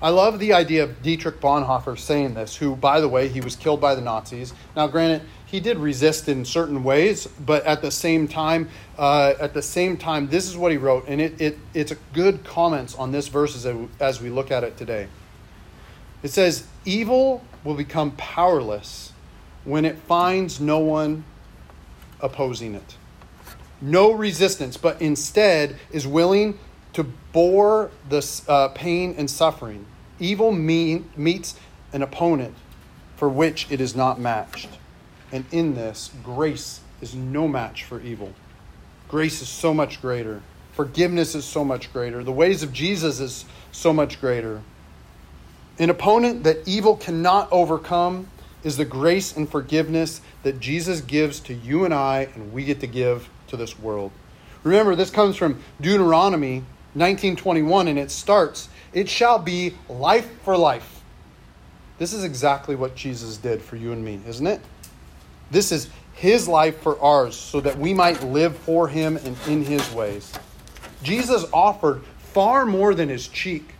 I 0.00 0.08
love 0.08 0.38
the 0.38 0.52
idea 0.52 0.84
of 0.84 1.02
Dietrich 1.02 1.40
Bonhoeffer 1.40 1.96
saying 1.96 2.34
this, 2.34 2.56
who, 2.56 2.74
by 2.74 3.00
the 3.00 3.08
way, 3.08 3.28
he 3.28 3.40
was 3.40 3.54
killed 3.54 3.80
by 3.80 3.94
the 3.94 4.00
Nazis. 4.00 4.52
Now, 4.74 4.88
granted, 4.88 5.22
he 5.52 5.60
did 5.60 5.76
resist 5.76 6.30
in 6.30 6.46
certain 6.46 6.82
ways, 6.82 7.26
but 7.26 7.62
at 7.66 7.82
the 7.82 7.90
same 7.90 8.26
time, 8.26 8.70
uh, 8.96 9.34
at 9.38 9.52
the 9.52 9.60
same 9.60 9.98
time, 9.98 10.28
this 10.28 10.48
is 10.48 10.56
what 10.56 10.72
he 10.72 10.78
wrote, 10.78 11.04
and 11.06 11.20
it, 11.20 11.38
it 11.38 11.58
it's 11.74 11.92
a 11.92 11.96
good 12.14 12.42
comments 12.42 12.94
on 12.94 13.12
this 13.12 13.28
verse 13.28 13.54
as, 13.54 13.76
as 14.00 14.18
we 14.18 14.30
look 14.30 14.50
at 14.50 14.64
it 14.64 14.78
today. 14.78 15.08
It 16.22 16.30
says, 16.30 16.66
"Evil 16.86 17.44
will 17.64 17.74
become 17.74 18.12
powerless 18.12 19.12
when 19.64 19.84
it 19.84 19.98
finds 19.98 20.58
no 20.58 20.78
one 20.78 21.22
opposing 22.18 22.74
it, 22.74 22.96
no 23.82 24.10
resistance, 24.10 24.78
but 24.78 25.02
instead 25.02 25.76
is 25.90 26.06
willing 26.06 26.58
to 26.94 27.04
bore 27.04 27.90
the 28.08 28.26
uh, 28.48 28.68
pain 28.68 29.14
and 29.18 29.30
suffering. 29.30 29.84
Evil 30.18 30.50
mean, 30.50 31.10
meets 31.14 31.56
an 31.92 32.00
opponent 32.00 32.54
for 33.16 33.28
which 33.28 33.70
it 33.70 33.82
is 33.82 33.94
not 33.94 34.18
matched." 34.18 34.78
And 35.32 35.46
in 35.50 35.74
this, 35.74 36.10
grace 36.22 36.80
is 37.00 37.14
no 37.14 37.48
match 37.48 37.84
for 37.84 38.00
evil. 38.00 38.32
Grace 39.08 39.42
is 39.42 39.48
so 39.48 39.74
much 39.74 40.00
greater. 40.00 40.42
Forgiveness 40.72 41.34
is 41.34 41.44
so 41.44 41.64
much 41.64 41.92
greater. 41.92 42.22
The 42.22 42.32
ways 42.32 42.62
of 42.62 42.72
Jesus 42.72 43.18
is 43.18 43.46
so 43.72 43.92
much 43.92 44.20
greater. 44.20 44.62
An 45.78 45.90
opponent 45.90 46.44
that 46.44 46.58
evil 46.66 46.96
cannot 46.96 47.48
overcome 47.50 48.28
is 48.62 48.76
the 48.76 48.84
grace 48.84 49.36
and 49.36 49.48
forgiveness 49.48 50.20
that 50.42 50.60
Jesus 50.60 51.00
gives 51.00 51.40
to 51.40 51.54
you 51.54 51.84
and 51.84 51.92
I, 51.92 52.28
and 52.34 52.52
we 52.52 52.64
get 52.64 52.80
to 52.80 52.86
give 52.86 53.28
to 53.48 53.56
this 53.56 53.78
world. 53.78 54.12
Remember, 54.62 54.94
this 54.94 55.10
comes 55.10 55.36
from 55.36 55.60
Deuteronomy 55.80 56.64
19:21, 56.94 57.88
and 57.88 57.98
it 57.98 58.10
starts, 58.10 58.68
"It 58.92 59.08
shall 59.08 59.38
be 59.38 59.74
life 59.88 60.28
for 60.44 60.56
life." 60.56 61.00
This 61.98 62.12
is 62.12 62.22
exactly 62.22 62.76
what 62.76 62.94
Jesus 62.94 63.36
did 63.36 63.62
for 63.62 63.76
you 63.76 63.92
and 63.92 64.04
me, 64.04 64.20
isn't 64.26 64.46
it? 64.46 64.60
This 65.52 65.70
is 65.70 65.90
his 66.14 66.48
life 66.48 66.80
for 66.80 66.98
ours 67.00 67.36
so 67.36 67.60
that 67.60 67.78
we 67.78 67.92
might 67.92 68.24
live 68.24 68.56
for 68.56 68.88
him 68.88 69.18
and 69.18 69.36
in 69.46 69.64
his 69.64 69.92
ways. 69.92 70.32
Jesus 71.02 71.44
offered 71.52 72.02
far 72.32 72.64
more 72.64 72.94
than 72.94 73.10
his 73.10 73.28
cheek. 73.28 73.74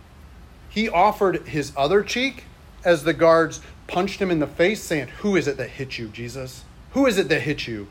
He 0.69 0.87
offered 0.87 1.47
his 1.47 1.73
other 1.75 2.03
cheek 2.03 2.43
as 2.85 3.03
the 3.03 3.13
guards 3.13 3.59
punched 3.87 4.21
him 4.21 4.29
in 4.29 4.37
the 4.39 4.47
face, 4.47 4.83
saying, 4.83 5.07
Who 5.19 5.35
is 5.35 5.47
it 5.47 5.57
that 5.57 5.71
hit 5.71 5.97
you, 5.97 6.09
Jesus? 6.09 6.63
Who 6.91 7.07
is 7.07 7.17
it 7.17 7.27
that 7.29 7.41
hit 7.41 7.67
you? 7.67 7.87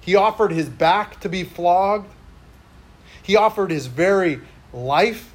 He 0.00 0.14
offered 0.14 0.52
his 0.52 0.70
back 0.70 1.20
to 1.20 1.28
be 1.28 1.44
flogged. 1.44 2.08
He 3.22 3.36
offered 3.36 3.70
his 3.70 3.86
very 3.86 4.40
life, 4.72 5.30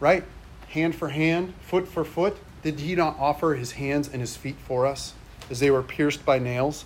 right? 0.00 0.24
Hand 0.70 0.96
for 0.96 1.10
hand, 1.10 1.54
foot 1.60 1.86
for 1.86 2.04
foot. 2.04 2.36
Did 2.62 2.80
he 2.80 2.96
not 2.96 3.16
offer 3.20 3.54
his 3.54 3.72
hands 3.72 4.08
and 4.08 4.20
his 4.20 4.36
feet 4.36 4.56
for 4.66 4.86
us? 4.86 5.14
As 5.50 5.60
they 5.60 5.70
were 5.70 5.82
pierced 5.82 6.24
by 6.24 6.38
nails. 6.38 6.84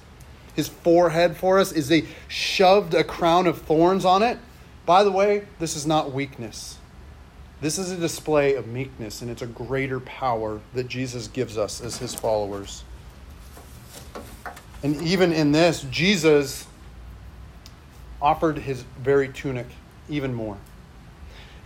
His 0.54 0.68
forehead 0.68 1.36
for 1.36 1.58
us 1.58 1.72
is 1.72 1.88
they 1.88 2.06
shoved 2.26 2.94
a 2.94 3.04
crown 3.04 3.46
of 3.46 3.62
thorns 3.62 4.04
on 4.04 4.22
it. 4.22 4.38
By 4.86 5.04
the 5.04 5.12
way, 5.12 5.46
this 5.58 5.76
is 5.76 5.86
not 5.86 6.12
weakness. 6.12 6.78
This 7.60 7.78
is 7.78 7.90
a 7.90 7.96
display 7.96 8.54
of 8.54 8.66
meekness, 8.66 9.20
and 9.20 9.30
it's 9.30 9.42
a 9.42 9.46
greater 9.46 10.00
power 10.00 10.60
that 10.74 10.88
Jesus 10.88 11.28
gives 11.28 11.58
us 11.58 11.80
as 11.80 11.98
his 11.98 12.14
followers. 12.14 12.84
And 14.82 15.00
even 15.02 15.32
in 15.32 15.52
this, 15.52 15.82
Jesus 15.90 16.66
offered 18.22 18.58
his 18.58 18.82
very 19.00 19.28
tunic 19.28 19.66
even 20.08 20.34
more. 20.34 20.56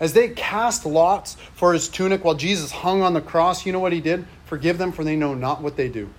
As 0.01 0.15
they 0.15 0.31
cast 0.31 0.85
lots 0.85 1.35
for 1.55 1.73
his 1.73 1.89
tunic 1.89 2.25
while 2.25 2.35
Jesus 2.35 2.73
hung 2.73 3.03
on 3.03 3.13
the 3.15 3.21
cross, 3.21 3.65
you 3.65 3.73
know 3.73 3.79
what 3.79 3.93
he 3.93 4.01
did? 4.01 4.25
Forgive 4.47 4.79
them, 4.79 4.93
for 4.93 5.05
they 5.05 5.17
know 5.17 5.35
not 5.35 5.63
what 5.63 5.77
they 5.77 5.89
do. 5.89 6.11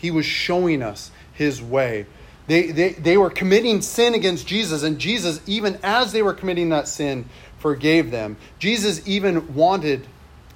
He 0.00 0.10
was 0.10 0.24
showing 0.24 0.82
us 0.82 1.10
his 1.34 1.60
way. 1.60 2.06
They, 2.46 2.72
they, 2.72 2.92
they 2.94 3.16
were 3.16 3.30
committing 3.30 3.82
sin 3.82 4.14
against 4.14 4.46
Jesus, 4.46 4.82
and 4.82 4.98
Jesus, 4.98 5.40
even 5.46 5.78
as 5.82 6.12
they 6.12 6.22
were 6.22 6.34
committing 6.34 6.70
that 6.70 6.88
sin, 6.88 7.26
forgave 7.58 8.10
them. 8.10 8.36
Jesus 8.58 9.06
even 9.06 9.54
wanted, 9.54 10.06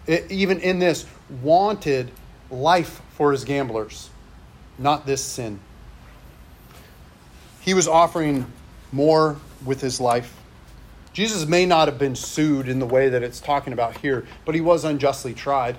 even 0.08 0.60
in 0.60 0.78
this, 0.78 1.06
wanted 1.42 2.10
life 2.50 3.00
for 3.16 3.32
his 3.32 3.44
gamblers, 3.44 4.10
not 4.78 5.06
this 5.06 5.22
sin. 5.22 5.60
He 7.60 7.74
was 7.74 7.86
offering 7.86 8.50
more 8.90 9.36
with 9.64 9.80
his 9.80 10.00
life. 10.00 10.36
Jesus 11.12 11.46
may 11.46 11.64
not 11.64 11.86
have 11.86 11.98
been 11.98 12.16
sued 12.16 12.68
in 12.68 12.80
the 12.80 12.86
way 12.86 13.08
that 13.08 13.22
it's 13.22 13.40
talking 13.40 13.72
about 13.72 13.98
here, 13.98 14.26
but 14.44 14.54
he 14.54 14.60
was 14.60 14.84
unjustly 14.84 15.32
tried, 15.32 15.76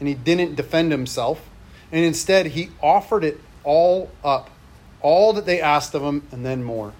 and 0.00 0.08
he 0.08 0.14
didn't 0.14 0.56
defend 0.56 0.90
himself. 0.90 1.48
And 1.92 2.04
instead, 2.04 2.46
he 2.46 2.70
offered 2.82 3.24
it 3.24 3.40
all 3.64 4.10
up, 4.24 4.50
all 5.00 5.32
that 5.34 5.46
they 5.46 5.60
asked 5.60 5.94
of 5.94 6.02
him, 6.02 6.26
and 6.32 6.44
then 6.44 6.64
more. 6.64 6.92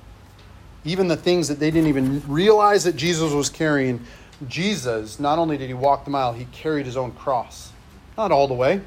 Even 0.85 1.09
the 1.09 1.17
things 1.17 1.49
that 1.49 1.59
they 1.59 1.71
didn't 1.71 1.89
even 1.89 2.23
realize 2.29 2.85
that 2.85 2.97
Jesus 2.97 3.33
was 3.33 3.49
carrying. 3.49 4.05
Jesus, 4.47 5.19
not 5.19 5.39
only 5.39 5.57
did 5.57 5.67
he 5.67 5.75
walk 5.75 6.05
the 6.05 6.11
mile, 6.11 6.33
he 6.33 6.45
carried 6.47 6.87
his 6.87 6.97
own 6.97 7.13
cross. 7.13 7.73
Not 8.17 8.31
all 8.31 8.47
the 8.47 8.55
way, 8.55 8.81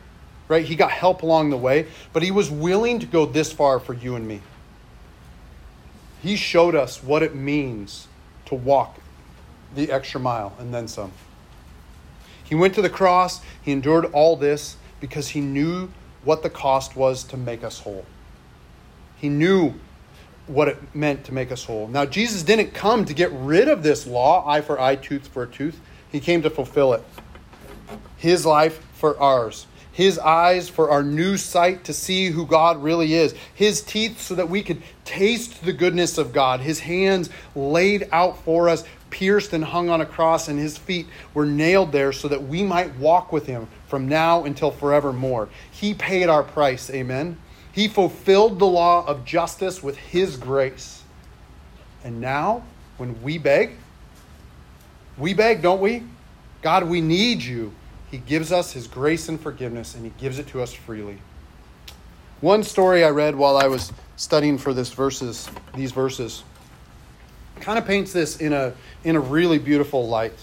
right? 0.47 0.63
He 0.63 0.75
got 0.75 0.91
help 0.91 1.23
along 1.23 1.49
the 1.49 1.57
way, 1.57 1.87
but 2.13 2.23
he 2.23 2.31
was 2.31 2.49
willing 2.49 2.99
to 2.99 3.05
go 3.05 3.25
this 3.25 3.51
far 3.51 3.79
for 3.79 3.93
you 3.93 4.15
and 4.15 4.27
me. 4.27 4.41
He 6.21 6.35
showed 6.35 6.75
us 6.75 7.03
what 7.03 7.23
it 7.23 7.35
means 7.35 8.07
to 8.45 8.55
walk 8.55 8.99
the 9.75 9.91
extra 9.91 10.19
mile 10.19 10.53
and 10.59 10.73
then 10.73 10.87
some. 10.87 11.11
He 12.43 12.55
went 12.55 12.73
to 12.75 12.81
the 12.81 12.89
cross, 12.89 13.41
he 13.61 13.71
endured 13.71 14.05
all 14.05 14.35
this, 14.35 14.75
because 14.99 15.29
he 15.29 15.41
knew 15.41 15.89
what 16.23 16.43
the 16.43 16.49
cost 16.49 16.95
was 16.95 17.23
to 17.25 17.37
make 17.37 17.63
us 17.63 17.79
whole. 17.79 18.05
He 19.17 19.29
knew 19.29 19.73
what 20.47 20.67
it 20.67 20.95
meant 20.95 21.25
to 21.25 21.33
make 21.33 21.51
us 21.51 21.63
whole. 21.63 21.87
Now, 21.87 22.05
Jesus 22.05 22.43
didn't 22.43 22.73
come 22.73 23.05
to 23.05 23.13
get 23.13 23.31
rid 23.31 23.67
of 23.67 23.83
this 23.83 24.07
law, 24.07 24.47
eye 24.47 24.61
for 24.61 24.79
eye, 24.79 24.95
tooth 24.95 25.27
for 25.27 25.45
tooth. 25.45 25.79
He 26.11 26.19
came 26.19 26.41
to 26.41 26.49
fulfill 26.49 26.93
it. 26.93 27.03
His 28.17 28.45
life 28.45 28.83
for 28.93 29.19
ours. 29.19 29.67
His 29.91 30.17
eyes 30.17 30.69
for 30.69 30.89
our 30.89 31.03
new 31.03 31.37
sight 31.37 31.83
to 31.85 31.93
see 31.93 32.27
who 32.27 32.45
God 32.45 32.81
really 32.81 33.13
is. 33.13 33.35
His 33.53 33.81
teeth 33.81 34.21
so 34.21 34.35
that 34.35 34.49
we 34.49 34.63
could 34.63 34.81
taste 35.05 35.63
the 35.63 35.73
goodness 35.73 36.17
of 36.17 36.33
God. 36.33 36.61
His 36.61 36.79
hands 36.79 37.29
laid 37.55 38.07
out 38.11 38.41
for 38.43 38.69
us, 38.69 38.83
pierced 39.09 39.53
and 39.53 39.63
hung 39.63 39.89
on 39.89 40.01
a 40.01 40.05
cross, 40.05 40.47
and 40.47 40.57
his 40.57 40.77
feet 40.77 41.07
were 41.33 41.45
nailed 41.45 41.91
there 41.91 42.13
so 42.13 42.27
that 42.27 42.47
we 42.47 42.63
might 42.63 42.95
walk 42.95 43.31
with 43.31 43.45
him 43.45 43.67
from 43.89 44.07
now 44.07 44.45
until 44.45 44.71
forevermore. 44.71 45.49
He 45.71 45.93
paid 45.93 46.29
our 46.29 46.43
price, 46.43 46.89
amen. 46.89 47.37
He 47.71 47.87
fulfilled 47.87 48.59
the 48.59 48.67
law 48.67 49.05
of 49.05 49.25
justice 49.25 49.83
with 49.83 49.97
his 49.97 50.37
grace. 50.37 51.03
And 52.03 52.21
now, 52.21 52.63
when 52.97 53.21
we 53.21 53.37
beg, 53.37 53.71
we 55.17 55.33
beg, 55.33 55.61
don't 55.61 55.81
we? 55.81 56.03
God, 56.61 56.83
we 56.85 57.01
need 57.01 57.41
you. 57.41 57.73
He 58.11 58.17
gives 58.17 58.51
us 58.51 58.71
his 58.71 58.87
grace 58.87 59.27
and 59.27 59.39
forgiveness, 59.39 59.95
and 59.95 60.05
he 60.05 60.13
gives 60.19 60.39
it 60.39 60.47
to 60.47 60.61
us 60.61 60.73
freely. 60.73 61.17
One 62.41 62.63
story 62.63 63.03
I 63.03 63.09
read 63.09 63.35
while 63.35 63.57
I 63.57 63.67
was 63.67 63.91
studying 64.15 64.57
for 64.57 64.73
this 64.73 64.91
verses, 64.93 65.49
these 65.75 65.91
verses 65.91 66.43
kind 67.59 67.77
of 67.77 67.85
paints 67.85 68.13
this 68.13 68.37
in 68.37 68.53
a, 68.53 68.73
in 69.03 69.15
a 69.15 69.19
really 69.19 69.59
beautiful 69.59 70.07
light. 70.07 70.33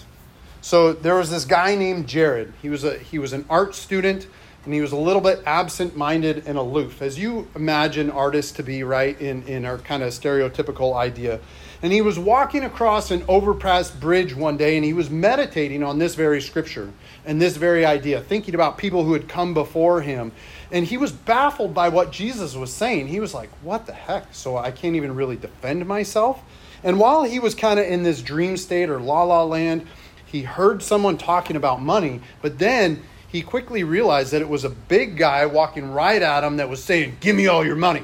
So 0.67 0.91
there 0.91 1.15
was 1.15 1.29
this 1.29 1.45
guy 1.45 1.75
named 1.75 2.07
Jared. 2.09 2.51
He 2.61 2.67
was, 2.67 2.83
a, 2.83 2.97
he 2.97 3.19
was 3.19 3.31
an 3.31 3.45
art 3.49 3.73
student 3.73 4.27
and 4.65 4.73
he 4.73 4.81
was 4.81 4.91
a 4.91 4.97
little 4.97 5.21
bit 5.21 5.41
absent 5.45 5.95
minded 5.95 6.43
and 6.45 6.57
aloof, 6.57 7.01
as 7.01 7.17
you 7.17 7.47
imagine 7.55 8.11
artists 8.11 8.51
to 8.57 8.63
be, 8.63 8.83
right, 8.83 9.17
in, 9.21 9.43
in 9.43 9.63
our 9.63 9.77
kind 9.77 10.03
of 10.03 10.09
stereotypical 10.09 10.93
idea. 10.93 11.39
And 11.81 11.93
he 11.93 12.01
was 12.01 12.19
walking 12.19 12.65
across 12.65 13.11
an 13.11 13.23
overpass 13.29 13.91
bridge 13.91 14.35
one 14.35 14.57
day 14.57 14.75
and 14.75 14.83
he 14.83 14.91
was 14.91 15.09
meditating 15.09 15.83
on 15.83 15.99
this 15.99 16.15
very 16.15 16.41
scripture 16.41 16.91
and 17.25 17.41
this 17.41 17.55
very 17.55 17.85
idea, 17.85 18.19
thinking 18.19 18.53
about 18.53 18.77
people 18.77 19.05
who 19.05 19.13
had 19.13 19.29
come 19.29 19.53
before 19.53 20.01
him. 20.01 20.33
And 20.69 20.85
he 20.85 20.97
was 20.97 21.13
baffled 21.13 21.73
by 21.73 21.87
what 21.87 22.11
Jesus 22.11 22.57
was 22.57 22.73
saying. 22.73 23.07
He 23.07 23.21
was 23.21 23.33
like, 23.33 23.51
What 23.61 23.85
the 23.85 23.93
heck? 23.93 24.33
So 24.33 24.57
I 24.57 24.71
can't 24.71 24.97
even 24.97 25.15
really 25.15 25.37
defend 25.37 25.87
myself? 25.87 26.43
And 26.83 26.99
while 26.99 27.23
he 27.23 27.39
was 27.39 27.55
kind 27.55 27.79
of 27.79 27.87
in 27.87 28.03
this 28.03 28.21
dream 28.21 28.57
state 28.57 28.89
or 28.89 28.99
la 28.99 29.23
la 29.23 29.43
land, 29.43 29.87
he 30.27 30.43
heard 30.43 30.83
someone 30.83 31.17
talking 31.17 31.55
about 31.55 31.81
money, 31.81 32.21
but 32.41 32.59
then 32.59 33.01
he 33.29 33.41
quickly 33.41 33.83
realized 33.83 34.31
that 34.33 34.41
it 34.41 34.49
was 34.49 34.63
a 34.63 34.69
big 34.69 35.17
guy 35.17 35.45
walking 35.45 35.91
right 35.91 36.21
at 36.21 36.43
him 36.43 36.57
that 36.57 36.69
was 36.69 36.83
saying, 36.83 37.17
Give 37.19 37.35
me 37.35 37.47
all 37.47 37.65
your 37.65 37.75
money. 37.75 38.03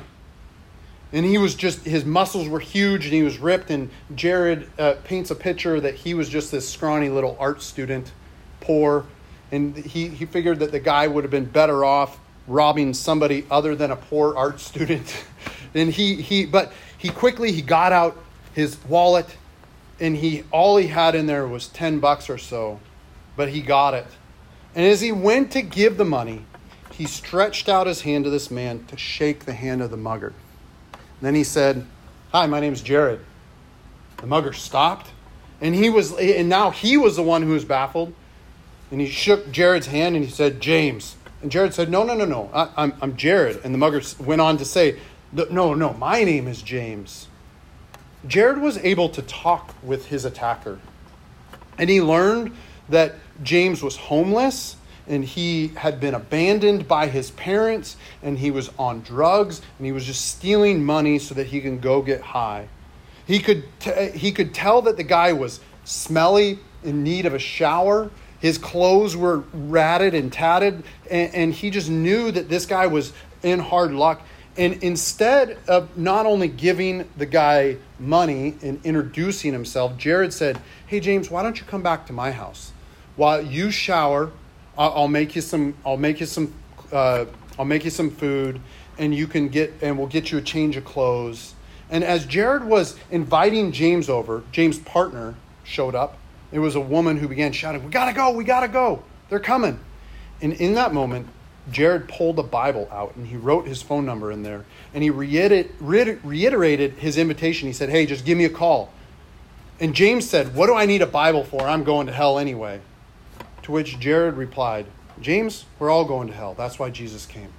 And 1.12 1.26
he 1.26 1.38
was 1.38 1.54
just, 1.54 1.86
his 1.86 2.04
muscles 2.06 2.50
were 2.50 2.60
huge 2.60 3.06
and 3.06 3.14
he 3.14 3.22
was 3.22 3.38
ripped. 3.38 3.70
And 3.70 3.90
Jared 4.16 4.68
uh, 4.80 4.96
paints 5.04 5.30
a 5.30 5.36
picture 5.36 5.80
that 5.80 5.94
he 5.94 6.16
was 6.16 6.28
just 6.28 6.52
this 6.52 6.68
scrawny 6.68 7.10
little 7.10 7.38
art 7.40 7.62
student, 7.62 8.12
poor. 8.62 9.06
And 9.52 9.78
he, 9.78 10.08
he 10.08 10.26
figured 10.26 10.60
that 10.60 10.72
the 10.72 10.80
guy 10.80 11.08
would 11.08 11.24
have 11.24 11.30
been 11.30 11.46
better 11.46 11.86
off 11.86 12.20
robbing 12.48 12.94
somebody 12.96 13.46
other 13.52 13.76
than 13.76 13.92
a 13.92 13.96
poor 13.96 14.36
art 14.36 14.60
student. 14.60 15.24
and 15.76 15.90
he, 15.90 16.16
he, 16.16 16.46
but 16.46 16.74
he 16.98 17.10
quickly, 17.10 17.52
he 17.52 17.62
got 17.62 17.92
out 17.92 18.18
his 18.54 18.78
wallet 18.86 19.38
and 20.04 20.18
he 20.18 20.44
all 20.52 20.78
he 20.78 20.88
had 20.88 21.16
in 21.16 21.26
there 21.26 21.48
was 21.48 21.68
10 21.70 22.00
bucks 22.00 22.30
or 22.30 22.38
so 22.38 22.80
but 23.36 23.50
he 23.50 23.62
got 23.62 23.94
it 23.94 24.08
and 24.76 24.86
as 24.86 25.02
he 25.02 25.12
went 25.12 25.52
to 25.52 25.62
give 25.62 25.98
the 25.98 26.06
money 26.06 26.46
he 26.94 27.06
stretched 27.06 27.70
out 27.70 27.88
his 27.88 28.02
hand 28.02 28.24
to 28.26 28.30
this 28.30 28.52
man 28.52 28.86
to 28.86 28.98
shake 28.98 29.46
the 29.46 29.54
hand 29.54 29.82
of 29.82 29.90
the 29.90 29.98
mugger. 29.98 30.34
Then 31.22 31.34
he 31.34 31.44
said, 31.44 31.86
Hi, 32.32 32.46
my 32.46 32.60
name's 32.60 32.82
Jared. 32.82 33.20
The 34.18 34.28
mugger 34.28 34.54
stopped, 34.54 35.10
and 35.60 35.74
he 35.74 35.90
was 35.90 36.14
and 36.14 36.50
now 36.50 36.70
he 36.70 36.98
was 36.98 37.16
the 37.16 37.24
one 37.24 37.42
who 37.42 37.54
was 37.54 37.66
baffled. 37.66 38.14
And 38.92 39.02
he 39.02 39.08
shook 39.08 39.52
Jared's 39.52 39.88
hand 39.88 40.16
and 40.16 40.24
he 40.24 40.30
said, 40.30 40.62
James. 40.62 41.16
And 41.42 41.52
Jared 41.52 41.74
said, 41.74 41.90
No, 41.90 42.04
no, 42.04 42.14
no, 42.14 42.26
no. 42.26 42.50
I, 42.54 42.70
I'm, 42.78 42.94
I'm 43.02 43.18
Jared. 43.18 43.60
And 43.64 43.74
the 43.74 43.80
mugger 43.80 44.02
went 44.20 44.40
on 44.40 44.58
to 44.58 44.66
say, 44.66 45.00
No, 45.32 45.74
no, 45.74 45.94
my 45.94 46.24
name 46.24 46.48
is 46.48 46.62
James. 46.62 47.28
Jared 48.28 48.60
was 48.60 48.78
able 48.78 49.10
to 49.10 49.22
talk 49.22 49.76
with 49.84 50.08
his 50.08 50.26
attacker. 50.26 50.80
And 51.78 51.90
he 51.90 52.02
learned 52.02 52.56
that 52.90 53.16
James 53.42 53.82
was 53.82 53.96
homeless 53.96 54.76
and 55.08 55.26
he 55.26 55.70
had 55.70 56.00
been 56.00 56.14
abandoned 56.14 56.88
by 56.88 57.08
his 57.08 57.32
parents 57.32 57.98
and 58.22 58.38
he 58.38 58.52
was 58.52 58.70
on 58.80 59.02
drugs 59.02 59.62
and 59.78 59.86
he 59.86 59.92
was 59.92 60.06
just 60.06 60.26
stealing 60.26 60.84
money 60.84 61.20
so 61.20 61.36
that 61.36 61.48
he 61.48 61.60
can 61.60 61.80
go 61.80 62.02
get 62.02 62.22
high. 62.22 62.68
He 63.26 63.40
could, 63.40 63.64
t- 63.80 64.12
he 64.12 64.32
could 64.32 64.54
tell 64.54 64.82
that 64.84 64.98
the 64.98 65.04
guy 65.04 65.34
was 65.34 65.60
smelly, 65.84 66.60
in 66.84 67.04
need 67.04 67.26
of 67.26 67.34
a 67.34 67.40
shower. 67.40 68.12
His 68.40 68.58
clothes 68.58 69.16
were 69.16 69.44
ratted 69.54 70.14
and 70.14 70.32
tatted, 70.32 70.84
and, 71.10 71.34
and 71.34 71.54
he 71.54 71.70
just 71.70 71.90
knew 71.90 72.32
that 72.32 72.50
this 72.50 72.66
guy 72.66 72.88
was 72.88 73.14
in 73.42 73.60
hard 73.60 73.94
luck. 73.94 74.22
And 74.56 74.84
instead 74.84 75.58
of 75.68 75.98
not 75.98 76.26
only 76.26 76.48
giving 76.48 77.10
the 77.18 77.26
guy 77.26 77.78
money 78.00 78.56
and 78.62 78.80
introducing 78.86 79.52
himself, 79.52 79.98
Jared 79.98 80.32
said, 80.32 80.60
Hey, 80.86 81.00
James, 81.00 81.32
why 81.32 81.42
don't 81.42 81.60
you 81.60 81.66
come 81.66 81.82
back 81.82 82.06
to 82.08 82.14
my 82.14 82.32
house? 82.32 82.72
While 83.16 83.42
you 83.42 83.72
shower, 83.72 84.32
I'll 84.78 85.08
make 85.08 85.36
you 85.36 85.42
some, 85.42 85.76
I'll 85.86 85.98
make 85.98 86.20
you 86.20 86.26
some, 86.26 86.54
uh, 86.92 87.26
I'll 87.58 87.66
make 87.66 87.84
you 87.84 87.92
some 87.92 88.10
food, 88.10 88.60
and 88.98 89.14
you 89.14 89.28
can 89.28 89.50
get, 89.50 89.74
and 89.82 89.98
we'll 89.98 90.08
get 90.08 90.32
you 90.32 90.38
a 90.38 90.42
change 90.42 90.76
of 90.78 90.86
clothes. 90.86 91.54
And 91.90 92.04
as 92.04 92.26
Jared 92.26 92.64
was 92.64 92.98
inviting 93.12 93.72
James 93.72 94.10
over, 94.10 94.44
James' 94.52 94.80
partner 94.80 95.36
showed 95.64 95.96
up. 95.96 96.18
It 96.52 96.60
was 96.60 96.76
a 96.76 96.80
woman 96.80 97.18
who 97.18 97.28
began 97.28 97.52
shouting, 97.52 97.84
We 97.84 97.92
gotta 97.92 98.14
go, 98.14 98.32
we 98.32 98.44
gotta 98.44 98.68
go. 98.68 99.04
They're 99.30 99.40
coming. 99.40 99.80
And 100.42 100.54
in 100.54 100.76
that 100.76 100.94
moment, 100.94 101.28
Jared 101.72 102.10
pulled 102.10 102.40
a 102.40 102.44
Bible 102.44 102.88
out 102.92 103.16
and 103.16 103.26
he 103.28 103.38
wrote 103.38 103.68
his 103.68 103.82
phone 103.82 104.06
number 104.06 104.32
in 104.32 104.44
there. 104.44 104.66
And 104.94 105.04
he 105.04 105.10
reiterated 105.10 106.94
his 106.94 107.18
invitation. 107.18 107.68
He 107.68 107.74
said, 107.74 107.90
Hey, 107.90 108.06
just 108.06 108.26
give 108.26 108.38
me 108.38 108.46
a 108.46 108.50
call. 108.50 108.92
And 109.80 109.96
James 109.96 110.30
said, 110.30 110.56
What 110.56 110.68
do 110.68 110.76
I 110.76 110.86
need 110.86 111.02
a 111.02 111.08
Bible 111.08 111.44
for? 111.44 111.62
I'm 111.62 111.84
going 111.84 112.08
to 112.08 112.14
hell 112.14 112.38
anyway. 112.38 112.82
To 113.64 113.72
which 113.72 114.00
Jared 114.00 114.36
replied, 114.36 114.86
James, 115.22 115.66
we're 115.80 115.90
all 115.90 116.06
going 116.06 116.28
to 116.28 116.34
hell. 116.34 116.54
That's 116.54 116.78
why 116.78 116.90
Jesus 116.90 117.26
came. 117.26 117.54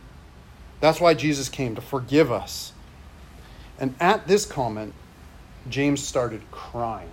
That's 0.81 1.01
why 1.01 1.15
Jesus 1.15 1.49
came, 1.49 1.75
to 1.77 1.81
forgive 1.81 2.31
us. 2.31 2.73
And 3.79 3.95
at 4.01 4.27
this 4.29 4.45
comment, 4.45 4.93
James 5.69 6.03
started 6.03 6.43
crying 6.51 7.09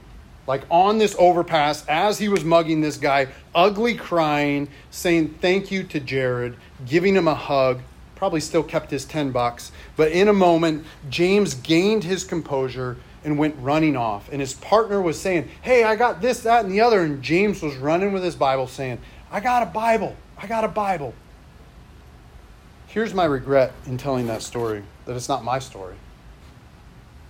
like 0.47 0.63
on 0.69 0.97
this 0.97 1.15
overpass 1.17 1.85
as 1.87 2.19
he 2.19 2.27
was 2.29 2.43
mugging 2.43 2.81
this 2.81 2.97
guy, 2.97 3.27
ugly 3.53 3.95
crying, 3.95 4.67
saying 4.89 5.35
thank 5.41 5.71
you 5.71 5.83
to 5.83 5.99
Jared, 5.99 6.55
giving 6.85 7.15
him 7.15 7.27
a 7.27 7.35
hug, 7.35 7.81
probably 8.15 8.39
still 8.39 8.63
kept 8.63 8.91
his 8.91 9.05
10 9.05 9.31
bucks. 9.31 9.71
But 9.95 10.11
in 10.11 10.27
a 10.27 10.33
moment, 10.33 10.85
James 11.09 11.53
gained 11.53 12.03
his 12.03 12.23
composure 12.23 12.97
and 13.23 13.37
went 13.37 13.55
running 13.59 13.95
off. 13.95 14.29
And 14.31 14.41
his 14.41 14.53
partner 14.53 15.01
was 15.01 15.19
saying, 15.19 15.49
Hey, 15.61 15.83
I 15.83 15.95
got 15.95 16.21
this, 16.21 16.41
that, 16.41 16.65
and 16.65 16.73
the 16.73 16.81
other. 16.81 17.01
And 17.01 17.21
James 17.21 17.61
was 17.61 17.75
running 17.75 18.13
with 18.13 18.23
his 18.23 18.35
Bible 18.35 18.67
saying, 18.67 18.99
I 19.31 19.39
got 19.39 19.63
a 19.63 19.67
Bible. 19.67 20.15
I 20.37 20.47
got 20.47 20.63
a 20.63 20.67
Bible. 20.67 21.13
Here's 22.87 23.13
my 23.13 23.25
regret 23.25 23.73
in 23.85 23.97
telling 23.97 24.27
that 24.27 24.41
story 24.41 24.83
that 25.05 25.15
it's 25.15 25.29
not 25.29 25.43
my 25.43 25.59
story. 25.59 25.95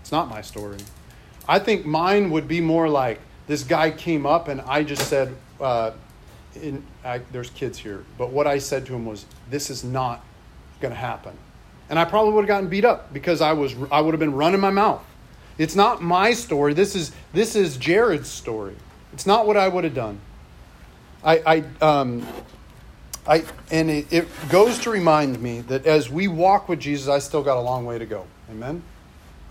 It's 0.02 0.12
not 0.12 0.28
my 0.28 0.42
story. 0.42 0.78
I 1.48 1.60
think 1.60 1.86
mine 1.86 2.32
would 2.32 2.48
be 2.48 2.62
more 2.62 2.88
like 2.88 3.20
this 3.48 3.64
guy 3.64 3.92
came 3.92 4.26
up 4.26 4.48
and 4.48 4.62
I 4.62 4.84
just 4.84 5.08
said, 5.08 5.36
uh, 5.60 5.92
in, 6.56 6.84
I, 7.04 7.20
there's 7.32 7.50
kids 7.52 7.78
here, 7.78 8.04
but 8.18 8.32
what 8.32 8.48
I 8.48 8.58
said 8.60 8.86
to 8.88 8.96
him 8.96 9.06
was, 9.06 9.26
this 9.50 9.70
is 9.70 9.84
not 9.84 10.24
going 10.80 10.94
to 10.94 11.00
happen. 11.00 11.34
And 11.90 12.00
I 12.00 12.06
probably 12.06 12.34
would 12.34 12.42
have 12.42 12.48
gotten 12.48 12.70
beat 12.70 12.86
up 12.86 13.12
because 13.14 13.42
I, 13.42 13.54
was, 13.54 13.76
I 13.92 14.02
would 14.02 14.14
have 14.14 14.20
been 14.20 14.34
running 14.34 14.62
my 14.62 14.70
mouth. 14.70 15.04
It's 15.58 15.76
not 15.76 16.02
my 16.02 16.34
story. 16.34 16.74
This 16.74 16.96
is, 16.96 17.12
this 17.34 17.56
is 17.56 17.78
Jared's 17.78 18.30
story. 18.30 18.76
It's 19.14 19.26
not 19.26 19.46
what 19.46 19.58
I 19.58 19.68
would 19.68 19.84
have 19.84 19.94
done. 19.94 20.20
I, 21.24 21.64
I, 21.82 21.86
um, 21.86 22.26
I, 23.28 23.44
and 23.70 23.92
it, 23.92 24.12
it 24.12 24.28
goes 24.50 24.80
to 24.80 24.90
remind 24.90 25.42
me 25.42 25.62
that 25.62 25.86
as 25.86 26.10
we 26.10 26.28
walk 26.28 26.70
with 26.70 26.80
Jesus, 26.80 27.08
I 27.08 27.20
still 27.20 27.44
got 27.44 27.58
a 27.58 27.62
long 27.62 27.86
way 27.86 28.00
to 28.00 28.06
go. 28.06 28.26
Amen? 28.50 28.82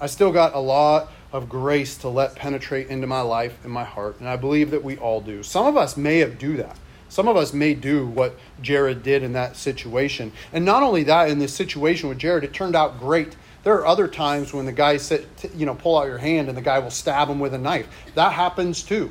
I 0.01 0.07
still 0.07 0.33
got 0.33 0.55
a 0.55 0.59
lot 0.59 1.13
of 1.33 1.49
grace 1.49 1.97
to 1.99 2.09
let 2.09 2.35
penetrate 2.35 2.89
into 2.89 3.07
my 3.07 3.21
life 3.21 3.57
and 3.63 3.73
my 3.73 3.85
heart. 3.85 4.19
And 4.21 4.29
I 4.29 4.37
believe 4.37 4.71
that 4.73 4.83
we 4.83 4.97
all 4.99 5.21
do. 5.21 5.43
Some 5.43 5.67
of 5.67 5.77
us 5.77 5.97
may 5.97 6.19
have 6.19 6.39
do 6.39 6.57
that. 6.57 6.77
Some 7.09 7.27
of 7.27 7.37
us 7.37 7.53
may 7.53 7.75
do 7.75 8.07
what 8.07 8.39
Jared 8.63 9.03
did 9.03 9.23
in 9.23 9.33
that 9.33 9.57
situation. 9.57 10.33
And 10.53 10.65
not 10.65 10.85
only 10.85 11.03
that, 11.05 11.29
in 11.29 11.41
this 11.41 11.53
situation 11.53 12.09
with 12.09 12.19
Jared, 12.19 12.45
it 12.45 12.53
turned 12.53 12.77
out 12.77 13.01
great. 13.01 13.37
There 13.65 13.75
are 13.75 13.87
other 13.87 14.07
times 14.07 14.55
when 14.55 14.65
the 14.65 14.73
guy 14.73 14.97
said, 14.97 15.27
you 15.55 15.67
know, 15.67 15.75
pull 15.75 15.99
out 15.99 16.07
your 16.07 16.19
hand 16.19 16.49
and 16.49 16.57
the 16.57 16.63
guy 16.63 16.79
will 16.79 16.91
stab 16.91 17.29
him 17.29 17.41
with 17.41 17.53
a 17.53 17.59
knife. 17.59 17.89
That 18.15 18.33
happens 18.33 18.83
too. 18.83 19.11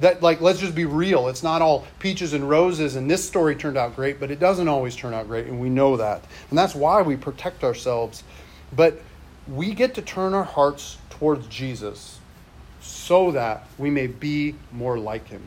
That 0.00 0.22
like 0.22 0.40
let's 0.40 0.58
just 0.58 0.74
be 0.74 0.84
real. 0.84 1.28
It's 1.28 1.42
not 1.42 1.62
all 1.62 1.86
peaches 2.00 2.32
and 2.32 2.48
roses 2.48 2.96
and 2.96 3.10
this 3.10 3.26
story 3.26 3.54
turned 3.54 3.76
out 3.76 3.94
great, 3.94 4.18
but 4.18 4.30
it 4.30 4.40
doesn't 4.40 4.68
always 4.68 4.96
turn 4.96 5.14
out 5.14 5.28
great 5.28 5.46
and 5.46 5.60
we 5.60 5.68
know 5.68 5.96
that. 5.96 6.24
And 6.48 6.58
that's 6.58 6.74
why 6.74 7.02
we 7.02 7.16
protect 7.16 7.64
ourselves. 7.64 8.24
But 8.74 9.00
we 9.50 9.74
get 9.74 9.94
to 9.94 10.02
turn 10.02 10.34
our 10.34 10.44
hearts 10.44 10.98
towards 11.10 11.46
Jesus 11.48 12.18
so 12.80 13.32
that 13.32 13.66
we 13.78 13.90
may 13.90 14.06
be 14.06 14.54
more 14.72 14.98
like 14.98 15.28
him. 15.28 15.42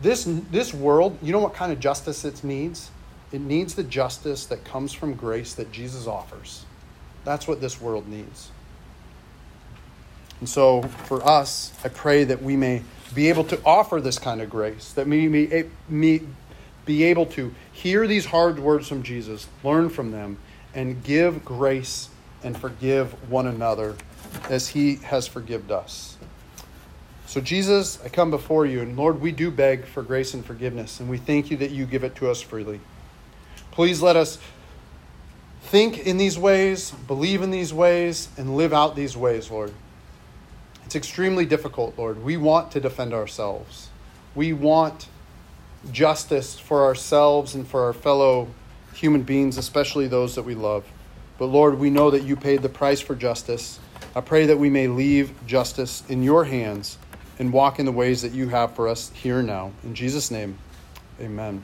This, 0.00 0.24
this 0.50 0.72
world, 0.72 1.18
you 1.22 1.32
know 1.32 1.40
what 1.40 1.54
kind 1.54 1.72
of 1.72 1.80
justice 1.80 2.24
it 2.24 2.42
needs? 2.42 2.90
It 3.32 3.40
needs 3.40 3.74
the 3.74 3.82
justice 3.82 4.46
that 4.46 4.64
comes 4.64 4.92
from 4.92 5.14
grace 5.14 5.54
that 5.54 5.70
Jesus 5.72 6.06
offers. 6.06 6.64
That's 7.24 7.46
what 7.46 7.60
this 7.60 7.80
world 7.80 8.08
needs. 8.08 8.50
And 10.40 10.48
so, 10.48 10.82
for 10.82 11.22
us, 11.26 11.72
I 11.84 11.88
pray 11.88 12.24
that 12.24 12.42
we 12.42 12.56
may 12.56 12.82
be 13.14 13.28
able 13.28 13.44
to 13.44 13.60
offer 13.64 14.00
this 14.00 14.18
kind 14.18 14.40
of 14.40 14.48
grace, 14.48 14.92
that 14.92 15.06
we 15.06 15.28
may 15.28 16.20
be 16.86 17.04
able 17.04 17.26
to 17.26 17.54
hear 17.72 18.06
these 18.06 18.26
hard 18.26 18.58
words 18.58 18.88
from 18.88 19.02
Jesus, 19.02 19.48
learn 19.62 19.90
from 19.90 20.12
them, 20.12 20.38
and 20.74 21.04
give 21.04 21.44
grace 21.44 22.08
and 22.42 22.56
forgive 22.56 23.12
one 23.30 23.46
another 23.46 23.96
as 24.48 24.68
he 24.68 24.96
has 24.96 25.26
forgiven 25.26 25.70
us. 25.70 26.16
So, 27.26 27.40
Jesus, 27.40 28.02
I 28.04 28.08
come 28.08 28.30
before 28.30 28.66
you, 28.66 28.80
and 28.80 28.96
Lord, 28.96 29.20
we 29.20 29.30
do 29.30 29.50
beg 29.50 29.84
for 29.84 30.02
grace 30.02 30.34
and 30.34 30.44
forgiveness, 30.44 30.98
and 30.98 31.08
we 31.08 31.18
thank 31.18 31.50
you 31.50 31.56
that 31.58 31.70
you 31.70 31.86
give 31.86 32.02
it 32.02 32.16
to 32.16 32.30
us 32.30 32.40
freely. 32.40 32.80
Please 33.70 34.02
let 34.02 34.16
us 34.16 34.38
think 35.62 35.98
in 36.06 36.16
these 36.16 36.36
ways, 36.36 36.90
believe 37.06 37.42
in 37.42 37.52
these 37.52 37.72
ways, 37.72 38.28
and 38.36 38.56
live 38.56 38.72
out 38.72 38.96
these 38.96 39.16
ways, 39.16 39.48
Lord. 39.48 39.72
It's 40.84 40.96
extremely 40.96 41.46
difficult, 41.46 41.96
Lord. 41.96 42.24
We 42.24 42.36
want 42.36 42.72
to 42.72 42.80
defend 42.80 43.14
ourselves. 43.14 43.90
We 44.34 44.52
want 44.52 45.06
justice 45.92 46.58
for 46.58 46.84
ourselves 46.84 47.54
and 47.54 47.66
for 47.66 47.84
our 47.84 47.92
fellow 47.92 48.48
human 48.94 49.22
beings, 49.22 49.56
especially 49.56 50.08
those 50.08 50.34
that 50.34 50.42
we 50.42 50.56
love. 50.56 50.84
But 51.40 51.46
Lord, 51.46 51.80
we 51.80 51.90
know 51.90 52.12
that 52.12 52.22
you 52.22 52.36
paid 52.36 52.62
the 52.62 52.68
price 52.68 53.00
for 53.00 53.16
justice 53.16 53.80
I 54.14 54.20
pray 54.20 54.46
that 54.46 54.58
we 54.58 54.70
may 54.70 54.88
leave 54.88 55.32
justice 55.46 56.02
in 56.08 56.24
your 56.24 56.44
hands 56.44 56.98
and 57.38 57.52
walk 57.52 57.78
in 57.78 57.86
the 57.86 57.92
ways 57.92 58.22
that 58.22 58.32
you 58.32 58.48
have 58.48 58.74
for 58.74 58.88
us 58.88 59.10
here 59.14 59.40
now. 59.40 59.70
In 59.84 59.94
Jesus' 59.94 60.32
name, 60.32 60.58
amen. 61.20 61.62